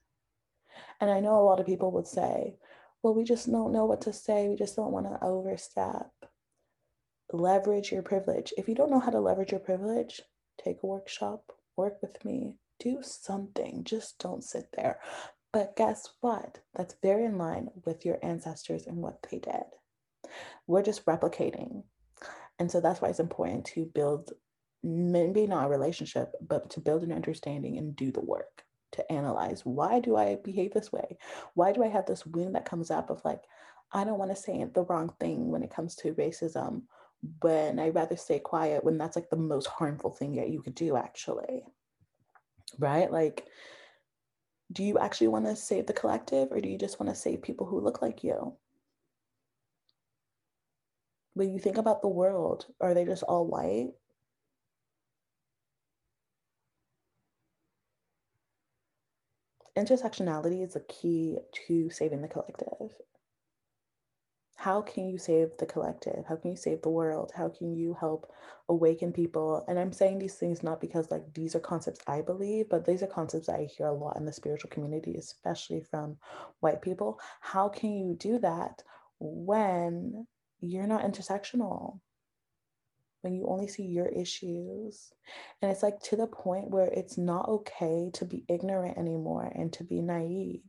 And 1.01 1.11
I 1.11 1.21
know 1.21 1.41
a 1.41 1.45
lot 1.45 1.61
of 1.61 1.67
people 1.67 1.93
would 1.93 2.07
say, 2.07 2.57
well, 3.03 3.15
we 3.15 3.25
just 3.25 3.51
don't 3.51 3.73
know 3.73 3.85
what 3.85 4.03
to 4.03 4.13
say. 4.13 4.49
We 4.49 4.57
just 4.57 4.77
don't 4.77 4.93
want 4.93 5.07
to 5.07 5.25
overstep. 5.25 6.11
Leverage 7.33 7.91
your 7.91 8.03
privilege. 8.03 8.53
If 8.57 8.69
you 8.69 8.75
don't 8.75 8.91
know 8.91 9.01
how 9.01 9.11
to 9.11 9.21
leverage 9.21 9.51
your 9.51 9.61
privilege, 9.61 10.21
take 10.63 10.83
a 10.83 10.87
workshop, 10.87 11.53
work 11.77 12.01
with 12.03 12.25
me, 12.25 12.55
do 12.79 12.99
something. 13.03 13.85
Just 13.85 14.19
don't 14.19 14.45
sit 14.45 14.69
there. 14.77 15.01
But 15.53 15.77
guess 15.77 16.09
what? 16.21 16.61
That's 16.75 16.97
very 17.03 17.25
in 17.25 17.39
line 17.39 17.69
with 17.85 18.05
your 18.05 18.19
ancestors 18.23 18.87
and 18.87 18.99
what 18.99 19.27
they 19.31 19.39
did. 19.39 19.65
We're 20.67 20.83
just 20.83 21.05
replicating. 21.05 21.83
And 22.59 22.71
so 22.71 22.81
that's 22.81 23.01
why 23.01 23.09
it's 23.09 23.21
important 23.21 23.65
to 23.67 23.85
build 23.85 24.33
maybe 24.83 25.47
not 25.47 25.67
a 25.67 25.69
relationship, 25.69 26.33
but 26.41 26.71
to 26.71 26.81
build 26.81 27.03
an 27.03 27.13
understanding 27.13 27.79
and 27.79 27.97
do 27.97 28.11
the 28.11 28.21
work 28.21 28.65
to 28.93 29.13
analyze 29.13 29.65
why 29.65 30.01
do 30.01 30.17
I 30.17 30.37
behave 30.45 30.75
this 30.75 30.93
way? 30.93 31.17
Why 31.55 31.73
do 31.73 31.83
I 31.83 31.89
have 31.89 32.07
this 32.07 32.27
wound 32.27 32.55
that 32.55 32.67
comes 32.67 32.91
up 32.91 33.09
of 33.09 33.25
like, 33.25 33.43
I 33.93 34.05
don't 34.05 34.19
want 34.19 34.31
to 34.31 34.37
say 34.37 34.65
the 34.65 34.85
wrong 34.85 35.13
thing 35.21 35.51
when 35.51 35.63
it 35.63 35.75
comes 35.75 35.95
to 35.97 36.15
racism, 36.15 36.83
when 37.41 37.79
I 37.79 37.91
rather 37.91 38.17
stay 38.17 38.39
quiet 38.39 38.85
when 38.85 38.99
that's 38.99 39.17
like 39.17 39.31
the 39.31 39.37
most 39.37 39.67
harmful 39.67 40.11
thing 40.11 40.35
that 40.37 40.51
you 40.51 40.61
could 40.61 40.75
do 40.75 40.97
actually 40.97 41.63
right? 42.79 43.11
Like, 43.11 43.47
do 44.73 44.83
you 44.83 44.99
actually 44.99 45.29
want 45.29 45.47
to 45.47 45.57
save 45.57 45.87
the 45.87 45.93
collective 45.93 46.51
or 46.51 46.61
do 46.61 46.69
you 46.69 46.79
just 46.79 46.99
want 46.99 47.11
to 47.11 47.21
save 47.21 47.43
people 47.43 47.67
who 47.67 47.81
look 47.81 48.01
like 48.01 48.25
you? 48.25 48.55
When 51.35 51.53
you 51.53 51.59
think 51.59 51.79
about 51.79 52.03
the 52.03 52.09
world, 52.09 52.67
are 52.81 52.95
they 52.95 53.05
just 53.05 53.23
all 53.23 53.47
white? 53.47 53.93
Intersectionality 59.77 60.65
is 60.65 60.77
a 60.77 60.81
key 60.81 61.39
to 61.67 61.91
saving 61.91 62.23
the 62.23 62.29
collective 62.29 62.91
how 64.63 64.81
can 64.81 65.09
you 65.09 65.19
save 65.19 65.57
the 65.59 65.67
collective? 65.67 66.25
How 66.29 66.37
can 66.37 66.53
you 66.53 66.57
save 66.57 66.83
the 66.83 66.89
world? 66.89 67.33
How 67.35 67.49
can 67.49 67.75
you 67.75 67.97
help 67.99 68.31
awaken 68.69 69.13
people? 69.13 69.65
And 69.67 69.77
I'm 69.77 69.93
saying 69.93 70.21
these 70.21 70.37
things 70.37 70.63
not 70.63 70.81
because 70.81 71.11
like 71.11 71.35
these 71.35 71.57
are 71.57 71.61
concepts 71.61 71.99
I 72.07 72.21
believe, 72.21 72.69
but 72.69 72.85
these 72.85 73.03
are 73.03 73.09
concepts 73.09 73.49
I 73.49 73.65
hear 73.65 73.89
a 73.89 73.93
lot 73.93 74.17
in 74.17 74.25
the 74.25 74.33
spiritual 74.33 74.71
community, 74.71 75.17
especially 75.17 75.81
from 75.81 76.17
white 76.61 76.81
people. 76.81 77.19
How 77.41 77.69
can 77.69 77.91
you 77.91 78.15
do 78.15 78.39
that 78.39 78.85
when 79.19 80.29
you're 80.61 80.87
not 80.87 81.03
intersectional? 81.03 81.99
When 83.23 83.35
you 83.35 83.47
only 83.49 83.69
see 83.69 83.85
your 83.85 84.09
issues. 84.09 85.13
And 85.61 85.71
it's 85.71 85.83
like 85.83 86.01
to 86.05 86.17
the 86.17 86.27
point 86.27 86.71
where 86.71 86.87
it's 86.87 87.17
not 87.17 87.49
okay 87.49 88.11
to 88.15 88.25
be 88.25 88.45
ignorant 88.49 88.99
anymore 88.99 89.51
and 89.55 89.73
to 89.75 89.85
be 89.85 90.01
naive. 90.01 90.61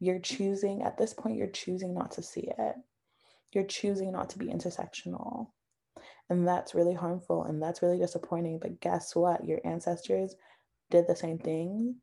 You're 0.00 0.18
choosing, 0.18 0.82
at 0.82 0.98
this 0.98 1.14
point, 1.14 1.36
you're 1.36 1.48
choosing 1.48 1.94
not 1.94 2.10
to 2.12 2.22
see 2.22 2.48
it 2.58 2.76
you're 3.52 3.64
choosing 3.64 4.12
not 4.12 4.30
to 4.30 4.38
be 4.38 4.46
intersectional. 4.46 5.48
And 6.30 6.46
that's 6.46 6.74
really 6.74 6.94
harmful 6.94 7.44
and 7.44 7.62
that's 7.62 7.82
really 7.82 7.98
disappointing. 7.98 8.58
But 8.60 8.80
guess 8.80 9.16
what? 9.16 9.44
Your 9.44 9.60
ancestors 9.64 10.34
did 10.90 11.06
the 11.06 11.16
same 11.16 11.38
thing 11.38 11.96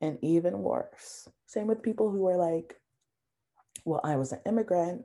and 0.00 0.18
even 0.22 0.62
worse. 0.62 1.28
Same 1.46 1.66
with 1.66 1.82
people 1.82 2.10
who 2.10 2.26
are 2.28 2.36
like, 2.36 2.74
well, 3.84 4.00
I 4.02 4.16
was 4.16 4.32
an 4.32 4.40
immigrant. 4.46 5.04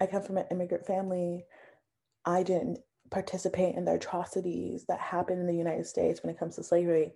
I 0.00 0.06
come 0.06 0.22
from 0.22 0.38
an 0.38 0.46
immigrant 0.50 0.86
family. 0.86 1.44
I 2.24 2.42
didn't 2.42 2.78
participate 3.12 3.76
in 3.76 3.84
the 3.84 3.94
atrocities 3.94 4.86
that 4.88 4.98
happened 4.98 5.40
in 5.40 5.46
the 5.46 5.54
United 5.54 5.86
States 5.86 6.22
when 6.22 6.30
it 6.34 6.38
comes 6.38 6.56
to 6.56 6.64
slavery. 6.64 7.12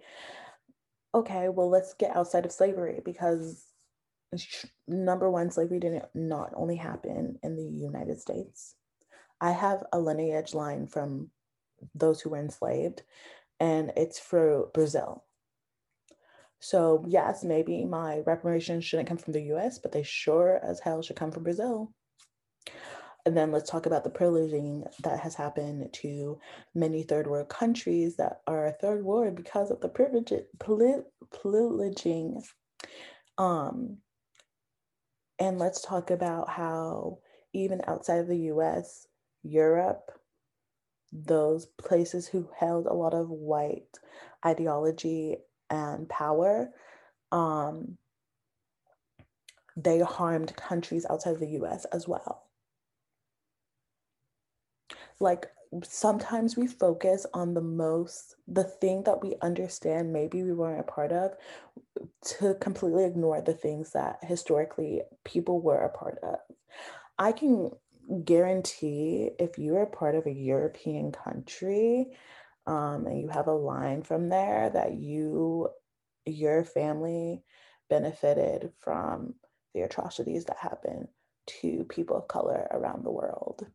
Okay, 1.15 1.49
well, 1.49 1.69
let's 1.69 1.95
get 1.95 2.15
outside 2.15 2.45
of 2.45 2.53
slavery 2.53 3.01
because 3.05 3.65
number 4.87 5.31
one, 5.31 5.51
slavery 5.51 5.81
didn't 5.81 6.05
not 6.15 6.53
only 6.55 6.77
happen 6.77 7.39
in 7.43 7.57
the 7.57 7.65
United 7.65 8.21
States. 8.21 8.75
I 9.41 9.51
have 9.51 9.85
a 9.93 9.99
lineage 9.99 10.55
line 10.55 10.87
from 10.87 11.31
those 11.95 12.21
who 12.21 12.31
were 12.31 12.39
enslaved, 12.39 13.03
and 13.59 13.93
it's 13.97 14.19
for 14.19 14.69
Brazil. 14.75 15.25
So, 16.59 17.05
yes, 17.07 17.45
maybe 17.45 17.85
my 17.85 18.21
reparations 18.27 18.85
shouldn't 18.85 19.09
come 19.09 19.19
from 19.19 19.35
the 19.35 19.53
US, 19.55 19.79
but 19.79 19.93
they 19.93 20.03
sure 20.03 20.61
as 20.63 20.81
hell 20.81 21.03
should 21.03 21.17
come 21.17 21.31
from 21.31 21.45
Brazil. 21.45 21.93
And 23.27 23.37
then 23.37 23.51
let's 23.51 23.69
talk 23.69 23.87
about 23.87 24.05
the 24.05 24.11
privileging 24.11 24.87
that 25.03 25.19
has 25.21 25.35
happened 25.35 25.93
to 25.95 26.39
many 26.75 27.03
third 27.03 27.27
world 27.27 27.49
countries 27.49 28.17
that 28.17 28.41
are 28.47 28.75
third 28.81 29.05
world 29.05 29.35
because 29.35 29.71
of 29.71 29.81
the 29.81 29.89
privilege, 29.89 30.33
privileging 30.59 32.43
um, 33.39 33.99
and 35.39 35.59
let's 35.59 35.83
talk 35.83 36.11
about 36.11 36.49
how, 36.49 37.19
even 37.53 37.81
outside 37.87 38.19
of 38.19 38.29
the 38.29 38.39
US, 38.53 39.07
Europe, 39.43 40.11
those 41.13 41.67
places 41.67 42.27
who 42.27 42.49
held 42.59 42.87
a 42.87 42.95
lot 42.95 43.15
of 43.15 43.29
white 43.29 43.99
ideology 44.45 45.37
and 45.71 46.09
power, 46.09 46.71
um, 47.33 47.99
they 49.77 50.01
harmed 50.01 50.57
countries 50.57 51.07
outside 51.11 51.35
of 51.35 51.41
the 51.41 51.59
US 51.61 51.85
as 51.87 52.09
well. 52.09 52.46
Like 55.21 55.47
sometimes 55.83 56.57
we 56.57 56.67
focus 56.67 57.27
on 57.35 57.55
the 57.55 57.61
most 57.61 58.37
the 58.47 58.65
thing 58.65 59.03
that 59.03 59.23
we 59.23 59.35
understand 59.43 60.13
maybe 60.13 60.43
we 60.43 60.53
weren't 60.53 60.81
a 60.81 60.85
part 60.85 61.13
of 61.13 61.33
to 62.23 62.55
completely 62.55 63.05
ignore 63.05 63.41
the 63.41 63.53
things 63.53 63.93
that 63.93 64.19
historically 64.23 65.03
people 65.25 65.61
were 65.61 65.83
a 65.85 65.89
part 65.89 66.19
of. 66.23 66.39
I 67.19 67.33
can 67.33 67.71
guarantee 68.25 69.31
if 69.39 69.59
you 69.59 69.77
are 69.77 69.87
part 69.87 70.15
of 70.15 70.27
a 70.27 70.33
european 70.33 71.11
country 71.11 72.07
um, 72.67 73.07
and 73.07 73.21
you 73.21 73.29
have 73.29 73.49
a 73.49 73.53
line 73.53 74.03
from 74.03 74.29
there 74.29 74.71
that 74.71 74.95
you 74.95 75.69
your 76.25 76.65
family 76.65 77.43
benefited 77.91 78.71
from 78.79 79.35
the 79.75 79.83
atrocities 79.83 80.45
that 80.45 80.57
happen 80.57 81.09
to 81.47 81.85
people 81.89 82.17
of 82.17 82.29
color 82.29 82.67
around 82.71 83.05
the 83.05 83.11
world 83.11 83.67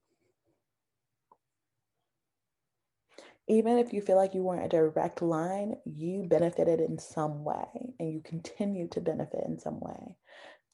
even 3.48 3.78
if 3.78 3.94
you 3.94 4.02
feel 4.02 4.16
like 4.16 4.34
you 4.34 4.44
weren't 4.44 4.66
a 4.66 4.70
direct 4.70 5.22
line, 5.22 5.76
you 5.86 6.24
benefited 6.24 6.80
in 6.80 6.98
some 6.98 7.44
way 7.44 7.94
and 8.00 8.12
you 8.12 8.22
continue 8.24 8.88
to 8.90 9.02
benefit 9.02 9.42
in 9.46 9.60
some 9.60 9.80
way. 9.80 10.16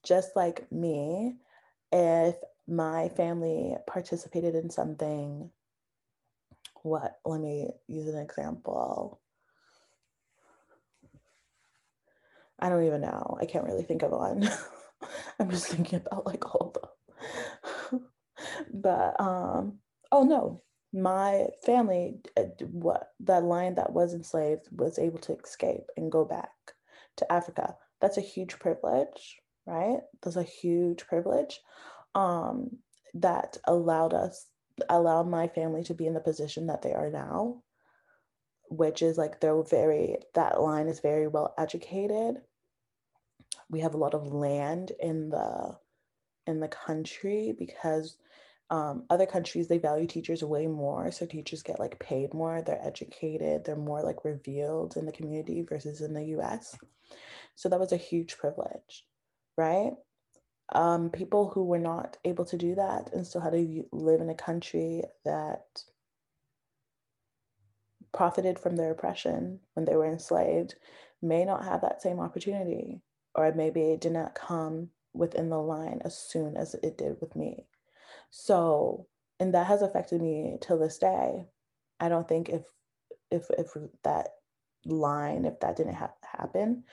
Just 0.03 0.35
like 0.35 0.71
me, 0.71 1.35
if 1.91 2.35
my 2.67 3.09
family 3.09 3.75
participated 3.87 4.55
in 4.55 4.69
something, 4.69 5.49
what, 6.83 7.17
let 7.25 7.41
me 7.41 7.69
use 7.87 8.07
an 8.07 8.19
example. 8.19 9.21
I 12.59 12.69
don't 12.69 12.85
even 12.85 13.01
know. 13.01 13.37
I 13.39 13.45
can't 13.45 13.65
really 13.65 13.83
think 13.83 14.03
of 14.03 14.11
one. 14.11 14.49
I'm 15.39 15.49
just 15.49 15.67
thinking 15.67 15.99
about 15.99 16.25
like 16.25 16.45
all 16.53 16.73
the 16.73 17.99
but 18.73 19.19
um 19.19 19.79
oh 20.11 20.23
no 20.23 20.61
my 20.93 21.47
family, 21.65 22.19
uh, 22.37 22.43
what 22.71 23.09
that 23.21 23.43
lion 23.43 23.75
that 23.75 23.93
was 23.93 24.13
enslaved 24.13 24.67
was 24.71 24.97
able 24.97 25.19
to 25.19 25.35
escape 25.35 25.83
and 25.95 26.11
go 26.11 26.25
back 26.25 26.51
to 27.17 27.31
Africa. 27.31 27.75
That's 27.99 28.17
a 28.17 28.21
huge 28.21 28.57
privilege, 28.59 29.37
right? 29.65 29.99
That's 30.21 30.35
a 30.35 30.43
huge 30.43 31.05
privilege 31.07 31.59
um, 32.15 32.77
that 33.15 33.57
allowed 33.65 34.13
us, 34.13 34.47
allowed 34.89 35.27
my 35.27 35.47
family 35.47 35.83
to 35.83 35.93
be 35.93 36.07
in 36.07 36.13
the 36.13 36.19
position 36.19 36.67
that 36.67 36.81
they 36.81 36.93
are 36.93 37.09
now, 37.09 37.63
which 38.69 39.01
is 39.01 39.17
like 39.17 39.39
they're 39.39 39.61
very, 39.63 40.17
that 40.35 40.61
line 40.61 40.87
is 40.87 40.99
very 40.99 41.27
well 41.27 41.53
educated. 41.57 42.37
We 43.69 43.81
have 43.81 43.93
a 43.93 43.97
lot 43.97 44.13
of 44.13 44.33
land 44.33 44.91
in 44.99 45.29
the 45.29 45.77
in 46.45 46.61
the 46.61 46.69
country 46.69 47.53
because 47.57 48.17
um, 48.69 49.03
other 49.09 49.25
countries 49.25 49.67
they 49.67 49.77
value 49.77 50.07
teachers 50.07 50.43
way 50.43 50.67
more 50.67 51.11
so 51.11 51.25
teachers 51.25 51.63
get 51.63 51.79
like 51.79 51.99
paid 51.99 52.33
more 52.33 52.61
they're 52.61 52.85
educated 52.85 53.63
they're 53.63 53.75
more 53.75 54.01
like 54.03 54.25
revealed 54.25 54.97
in 54.97 55.05
the 55.05 55.11
community 55.11 55.61
versus 55.61 56.01
in 56.01 56.13
the 56.13 56.21
us 56.23 56.77
so 57.55 57.69
that 57.69 57.79
was 57.79 57.91
a 57.93 57.97
huge 57.97 58.37
privilege 58.37 59.05
right? 59.57 59.91
Um, 60.73 61.09
people 61.09 61.49
who 61.49 61.63
were 61.65 61.79
not 61.79 62.17
able 62.25 62.45
to 62.45 62.57
do 62.57 62.75
that 62.75 63.09
and 63.13 63.25
still 63.25 63.41
had 63.41 63.53
to 63.53 63.83
live 63.91 64.21
in 64.21 64.29
a 64.29 64.35
country 64.35 65.03
that 65.25 65.63
profited 68.13 68.59
from 68.59 68.75
their 68.75 68.91
oppression 68.91 69.59
when 69.73 69.85
they 69.85 69.95
were 69.95 70.05
enslaved 70.05 70.75
may 71.21 71.45
not 71.45 71.63
have 71.63 71.81
that 71.81 72.01
same 72.01 72.19
opportunity 72.19 73.01
or 73.35 73.51
maybe 73.53 73.81
it 73.81 74.01
did 74.01 74.11
not 74.11 74.35
come 74.35 74.89
within 75.13 75.49
the 75.49 75.57
line 75.57 76.01
as 76.03 76.17
soon 76.17 76.55
as 76.57 76.75
it 76.75 76.97
did 76.97 77.17
with 77.21 77.35
me 77.35 77.65
so, 78.29 79.07
and 79.39 79.53
that 79.53 79.67
has 79.67 79.81
affected 79.81 80.21
me 80.21 80.57
till 80.61 80.77
this 80.79 80.97
day. 80.97 81.45
I 81.99 82.09
don't 82.09 82.27
think 82.27 82.49
if 82.49 82.63
if 83.31 83.49
if 83.57 83.75
that 84.03 84.29
line, 84.85 85.45
if 85.45 85.59
that 85.59 85.75
didn't 85.75 85.95
ha- 85.95 86.13
happen, 86.23 86.83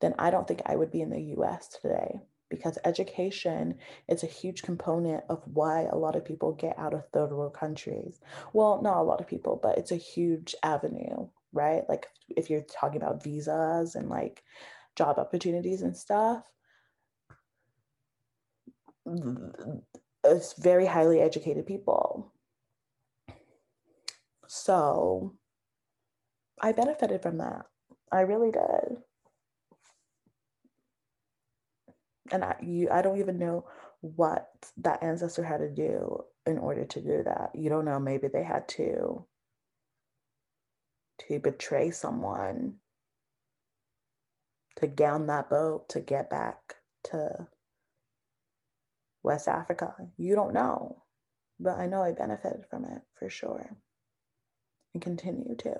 then 0.00 0.14
I 0.18 0.30
don't 0.30 0.46
think 0.46 0.62
I 0.66 0.76
would 0.76 0.90
be 0.90 1.00
in 1.02 1.10
the 1.10 1.20
US 1.36 1.68
today 1.68 2.20
because 2.50 2.78
education 2.84 3.76
is 4.08 4.22
a 4.22 4.26
huge 4.26 4.62
component 4.62 5.24
of 5.28 5.42
why 5.46 5.82
a 5.82 5.96
lot 5.96 6.16
of 6.16 6.24
people 6.24 6.52
get 6.52 6.78
out 6.78 6.94
of 6.94 7.06
third 7.12 7.30
world 7.30 7.54
countries. 7.54 8.20
Well, 8.52 8.80
not 8.82 8.98
a 8.98 9.02
lot 9.02 9.20
of 9.20 9.26
people, 9.26 9.58
but 9.62 9.78
it's 9.78 9.92
a 9.92 9.96
huge 9.96 10.54
avenue, 10.62 11.28
right? 11.52 11.82
Like 11.88 12.06
if 12.28 12.48
you're 12.48 12.62
talking 12.62 13.02
about 13.02 13.22
visas 13.22 13.94
and 13.94 14.08
like 14.08 14.42
job 14.96 15.18
opportunities 15.18 15.82
and 15.82 15.96
stuff, 15.96 16.42
very 20.58 20.86
highly 20.86 21.20
educated 21.20 21.66
people. 21.66 22.32
So 24.46 25.34
I 26.60 26.72
benefited 26.72 27.22
from 27.22 27.38
that. 27.38 27.66
I 28.10 28.20
really 28.20 28.50
did. 28.50 28.98
And 32.30 32.44
I 32.44 32.56
you 32.62 32.88
I 32.90 33.02
don't 33.02 33.18
even 33.18 33.38
know 33.38 33.66
what 34.00 34.48
that 34.78 35.02
ancestor 35.02 35.42
had 35.42 35.58
to 35.58 35.70
do 35.70 36.24
in 36.46 36.58
order 36.58 36.84
to 36.84 37.00
do 37.00 37.22
that. 37.24 37.50
You 37.54 37.68
don't 37.70 37.84
know, 37.84 37.98
maybe 37.98 38.28
they 38.28 38.42
had 38.42 38.68
to 38.68 39.24
to 41.28 41.38
betray 41.38 41.90
someone 41.90 42.74
to 44.76 45.04
on 45.04 45.26
that 45.26 45.50
boat 45.50 45.88
to 45.90 46.00
get 46.00 46.30
back 46.30 46.76
to 47.04 47.48
West 49.22 49.48
Africa. 49.48 49.94
You 50.16 50.34
don't 50.34 50.54
know, 50.54 51.02
but 51.60 51.78
I 51.78 51.86
know 51.86 52.02
I 52.02 52.12
benefited 52.12 52.64
from 52.70 52.84
it 52.84 53.02
for 53.18 53.28
sure 53.28 53.76
and 54.94 55.02
continue 55.02 55.56
to. 55.56 55.74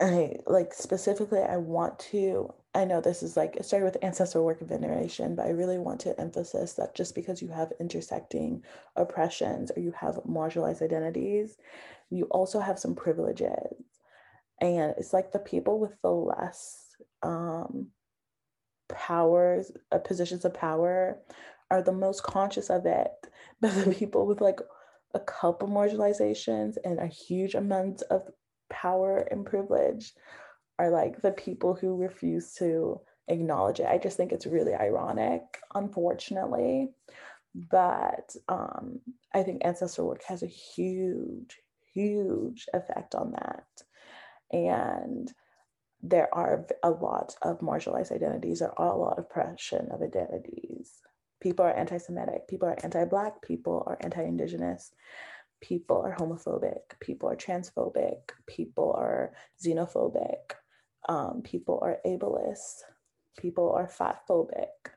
I 0.00 0.36
like 0.46 0.74
specifically, 0.74 1.40
I 1.40 1.58
want 1.58 1.98
to. 2.10 2.52
I 2.74 2.84
know 2.84 3.00
this 3.00 3.22
is 3.22 3.36
like 3.36 3.56
it 3.56 3.64
started 3.64 3.84
with 3.84 4.02
ancestral 4.02 4.44
work 4.44 4.60
and 4.60 4.68
veneration, 4.68 5.36
but 5.36 5.46
I 5.46 5.50
really 5.50 5.78
want 5.78 6.00
to 6.00 6.18
emphasize 6.20 6.74
that 6.74 6.94
just 6.94 7.14
because 7.14 7.40
you 7.40 7.48
have 7.48 7.72
intersecting 7.78 8.64
oppressions 8.96 9.70
or 9.76 9.80
you 9.80 9.92
have 9.92 10.16
marginalized 10.26 10.82
identities, 10.82 11.56
you 12.10 12.24
also 12.30 12.58
have 12.58 12.78
some 12.78 12.94
privileges. 12.96 13.76
And 14.60 14.94
it's 14.98 15.12
like 15.12 15.32
the 15.32 15.38
people 15.38 15.78
with 15.78 16.00
the 16.02 16.10
less 16.10 16.96
um, 17.22 17.88
powers, 18.92 19.72
uh, 19.90 19.98
positions 19.98 20.44
of 20.44 20.54
power, 20.54 21.18
are 21.70 21.82
the 21.82 21.92
most 21.92 22.22
conscious 22.22 22.70
of 22.70 22.86
it. 22.86 23.10
But 23.60 23.74
the 23.74 23.94
people 23.94 24.26
with 24.26 24.40
like 24.40 24.60
a 25.14 25.20
couple 25.20 25.68
marginalizations 25.68 26.76
and 26.84 26.98
a 26.98 27.06
huge 27.06 27.54
amount 27.54 28.02
of 28.10 28.28
power 28.70 29.18
and 29.30 29.46
privilege 29.46 30.12
are 30.78 30.90
like 30.90 31.22
the 31.22 31.30
people 31.30 31.74
who 31.74 31.96
refuse 31.96 32.54
to 32.54 33.00
acknowledge 33.28 33.80
it. 33.80 33.86
I 33.86 33.98
just 33.98 34.16
think 34.16 34.32
it's 34.32 34.46
really 34.46 34.74
ironic, 34.74 35.42
unfortunately. 35.74 36.90
But 37.54 38.34
um, 38.48 39.00
I 39.34 39.42
think 39.42 39.64
ancestral 39.64 40.08
work 40.08 40.22
has 40.26 40.42
a 40.42 40.46
huge, 40.46 41.58
huge 41.92 42.66
effect 42.72 43.14
on 43.14 43.32
that. 43.32 43.66
And 44.50 45.32
there 46.02 46.32
are 46.34 46.66
a 46.82 46.90
lot 46.90 47.36
of 47.42 47.60
marginalized 47.60 48.12
identities, 48.12 48.58
there 48.58 48.78
are 48.78 48.92
a 48.92 48.96
lot 48.96 49.18
of 49.18 49.24
oppression 49.24 49.88
of 49.92 50.02
identities. 50.02 51.00
People 51.40 51.64
are 51.64 51.76
anti 51.76 51.98
Semitic, 51.98 52.48
people 52.48 52.68
are 52.68 52.78
anti 52.82 53.04
Black, 53.04 53.42
people 53.42 53.84
are 53.86 53.98
anti 54.00 54.22
Indigenous, 54.22 54.92
people 55.60 56.02
are 56.02 56.14
homophobic, 56.16 56.98
people 57.00 57.28
are 57.28 57.36
transphobic, 57.36 58.30
people 58.46 58.92
are 58.96 59.32
xenophobic, 59.64 60.54
um, 61.08 61.42
people 61.42 61.78
are 61.82 61.98
ableist, 62.06 62.82
people 63.38 63.72
are 63.72 63.88
fatphobic, 63.88 64.90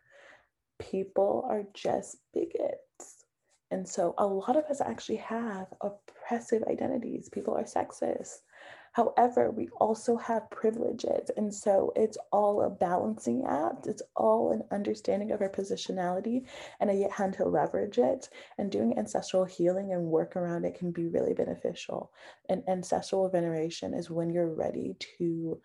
people 0.79 1.45
are 1.49 1.63
just 1.73 2.17
bigots. 2.33 3.25
And 3.71 3.87
so 3.87 4.13
a 4.17 4.25
lot 4.25 4.55
of 4.55 4.65
us 4.65 4.81
actually 4.81 5.17
have 5.17 5.67
oppressive 5.81 6.63
identities. 6.69 7.29
People 7.29 7.55
are 7.55 7.63
sexist. 7.63 8.41
However, 8.95 9.51
we 9.51 9.67
also 9.81 10.15
have 10.15 10.49
privileges. 10.49 11.29
And 11.35 11.53
so 11.53 11.91
it's 11.97 12.17
all 12.31 12.61
a 12.61 12.69
balancing 12.69 13.43
act. 13.45 13.87
It's 13.87 14.01
all 14.15 14.53
an 14.53 14.63
understanding 14.71 15.33
of 15.33 15.41
our 15.41 15.49
positionality 15.49 16.45
and 16.79 16.89
a 16.89 16.93
yet 16.93 17.11
how 17.11 17.29
to 17.31 17.43
leverage 17.43 17.97
it. 17.97 18.29
And 18.57 18.71
doing 18.71 18.97
ancestral 18.97 19.43
healing 19.43 19.91
and 19.91 20.05
work 20.05 20.37
around 20.37 20.63
it 20.63 20.79
can 20.79 20.91
be 20.91 21.07
really 21.07 21.33
beneficial. 21.33 22.13
And 22.47 22.63
ancestral 22.69 23.27
veneration 23.27 23.93
is 23.93 24.09
when 24.09 24.29
you're 24.29 24.55
ready 24.55 24.95
to 25.17 25.59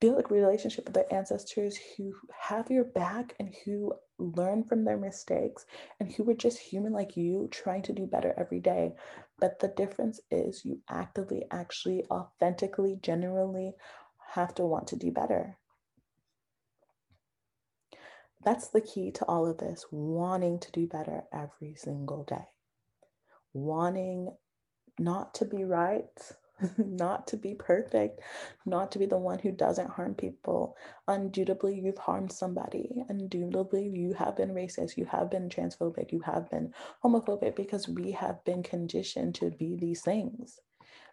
build 0.00 0.24
a 0.24 0.34
relationship 0.34 0.86
with 0.86 0.94
the 0.94 1.12
ancestors 1.12 1.78
who 1.98 2.14
have 2.40 2.70
your 2.70 2.84
back 2.84 3.34
and 3.40 3.54
who 3.62 3.92
learn 4.22 4.64
from 4.64 4.84
their 4.84 4.96
mistakes 4.96 5.66
and 5.98 6.12
who 6.12 6.28
are 6.30 6.34
just 6.34 6.58
human 6.58 6.92
like 6.92 7.16
you 7.16 7.48
trying 7.50 7.82
to 7.82 7.92
do 7.92 8.06
better 8.06 8.34
every 8.36 8.60
day. 8.60 8.94
But 9.38 9.58
the 9.60 9.68
difference 9.68 10.20
is 10.30 10.64
you 10.64 10.80
actively 10.88 11.44
actually 11.50 12.04
authentically 12.10 12.98
genuinely 13.02 13.74
have 14.34 14.54
to 14.54 14.64
want 14.64 14.86
to 14.88 14.96
do 14.96 15.10
better. 15.10 15.58
That's 18.44 18.68
the 18.68 18.80
key 18.80 19.12
to 19.12 19.24
all 19.26 19.46
of 19.46 19.58
this 19.58 19.86
wanting 19.90 20.58
to 20.60 20.72
do 20.72 20.86
better 20.86 21.22
every 21.32 21.74
single 21.76 22.24
day, 22.24 22.48
wanting 23.52 24.36
not 24.98 25.34
to 25.34 25.44
be 25.44 25.64
right, 25.64 26.10
not 26.78 27.26
to 27.28 27.36
be 27.36 27.54
perfect, 27.54 28.20
not 28.66 28.92
to 28.92 28.98
be 28.98 29.06
the 29.06 29.18
one 29.18 29.38
who 29.38 29.52
doesn't 29.52 29.90
harm 29.90 30.14
people. 30.14 30.76
Undubitably, 31.08 31.80
you've 31.80 31.98
harmed 31.98 32.32
somebody. 32.32 33.02
Undubitably, 33.08 33.88
you 33.88 34.14
have 34.14 34.36
been 34.36 34.50
racist, 34.50 34.96
you 34.96 35.04
have 35.06 35.30
been 35.30 35.48
transphobic, 35.48 36.12
you 36.12 36.20
have 36.20 36.50
been 36.50 36.72
homophobic 37.04 37.56
because 37.56 37.88
we 37.88 38.12
have 38.12 38.44
been 38.44 38.62
conditioned 38.62 39.34
to 39.36 39.50
be 39.50 39.76
these 39.76 40.02
things. 40.02 40.60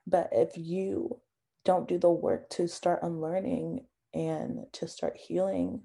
But 0.07 0.29
if 0.31 0.57
you 0.57 1.19
don't 1.63 1.87
do 1.87 1.97
the 1.97 2.09
work 2.09 2.49
to 2.51 2.67
start 2.67 2.99
unlearning 3.03 3.85
and 4.13 4.65
to 4.73 4.87
start 4.87 5.17
healing 5.17 5.81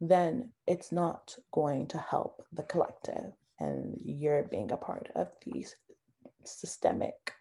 then 0.00 0.50
it's 0.66 0.92
not 0.92 1.36
going 1.52 1.86
to 1.88 1.98
help 1.98 2.44
the 2.52 2.62
collective 2.62 3.32
and 3.60 3.98
you're 4.04 4.42
being 4.42 4.70
a 4.70 4.76
part 4.76 5.08
of 5.14 5.28
the 5.44 5.64
systemic 6.44 7.32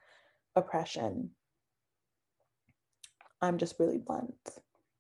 oppression. 0.56 1.32
I'm 3.42 3.58
just 3.58 3.80
really 3.80 3.98
blunt. 3.98 4.36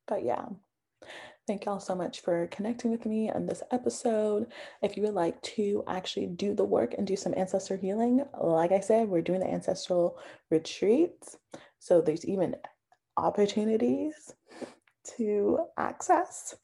But 0.07 0.23
yeah, 0.23 0.45
thank 1.47 1.65
y'all 1.65 1.79
so 1.79 1.95
much 1.95 2.21
for 2.21 2.47
connecting 2.47 2.91
with 2.91 3.05
me 3.05 3.29
on 3.29 3.45
this 3.45 3.63
episode. 3.71 4.47
If 4.81 4.97
you 4.97 5.03
would 5.03 5.13
like 5.13 5.41
to 5.43 5.83
actually 5.87 6.27
do 6.27 6.53
the 6.53 6.65
work 6.65 6.95
and 6.97 7.07
do 7.07 7.15
some 7.15 7.33
ancestor 7.37 7.77
healing, 7.77 8.23
like 8.39 8.71
I 8.71 8.79
said, 8.79 9.07
we're 9.07 9.21
doing 9.21 9.39
the 9.39 9.51
ancestral 9.51 10.19
retreats. 10.51 11.37
So 11.79 12.01
there's 12.01 12.25
even 12.25 12.55
opportunities 13.17 14.33
to 15.17 15.59
access 15.77 16.55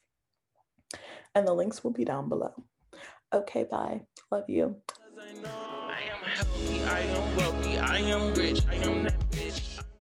and 1.34 1.46
the 1.46 1.54
links 1.54 1.84
will 1.84 1.92
be 1.92 2.04
down 2.04 2.28
below. 2.28 2.52
Okay, 3.32 3.64
bye. 3.70 4.02
Love 4.30 4.48
you. 4.48 4.76
I 5.20 5.98
am 6.14 6.24
healthy, 6.24 6.82
I 6.84 7.00
am 7.00 7.36
wealthy, 7.36 7.78
I 7.78 7.98
am 7.98 8.34
rich, 8.34 8.62
I 8.70 8.74
am 8.76 9.19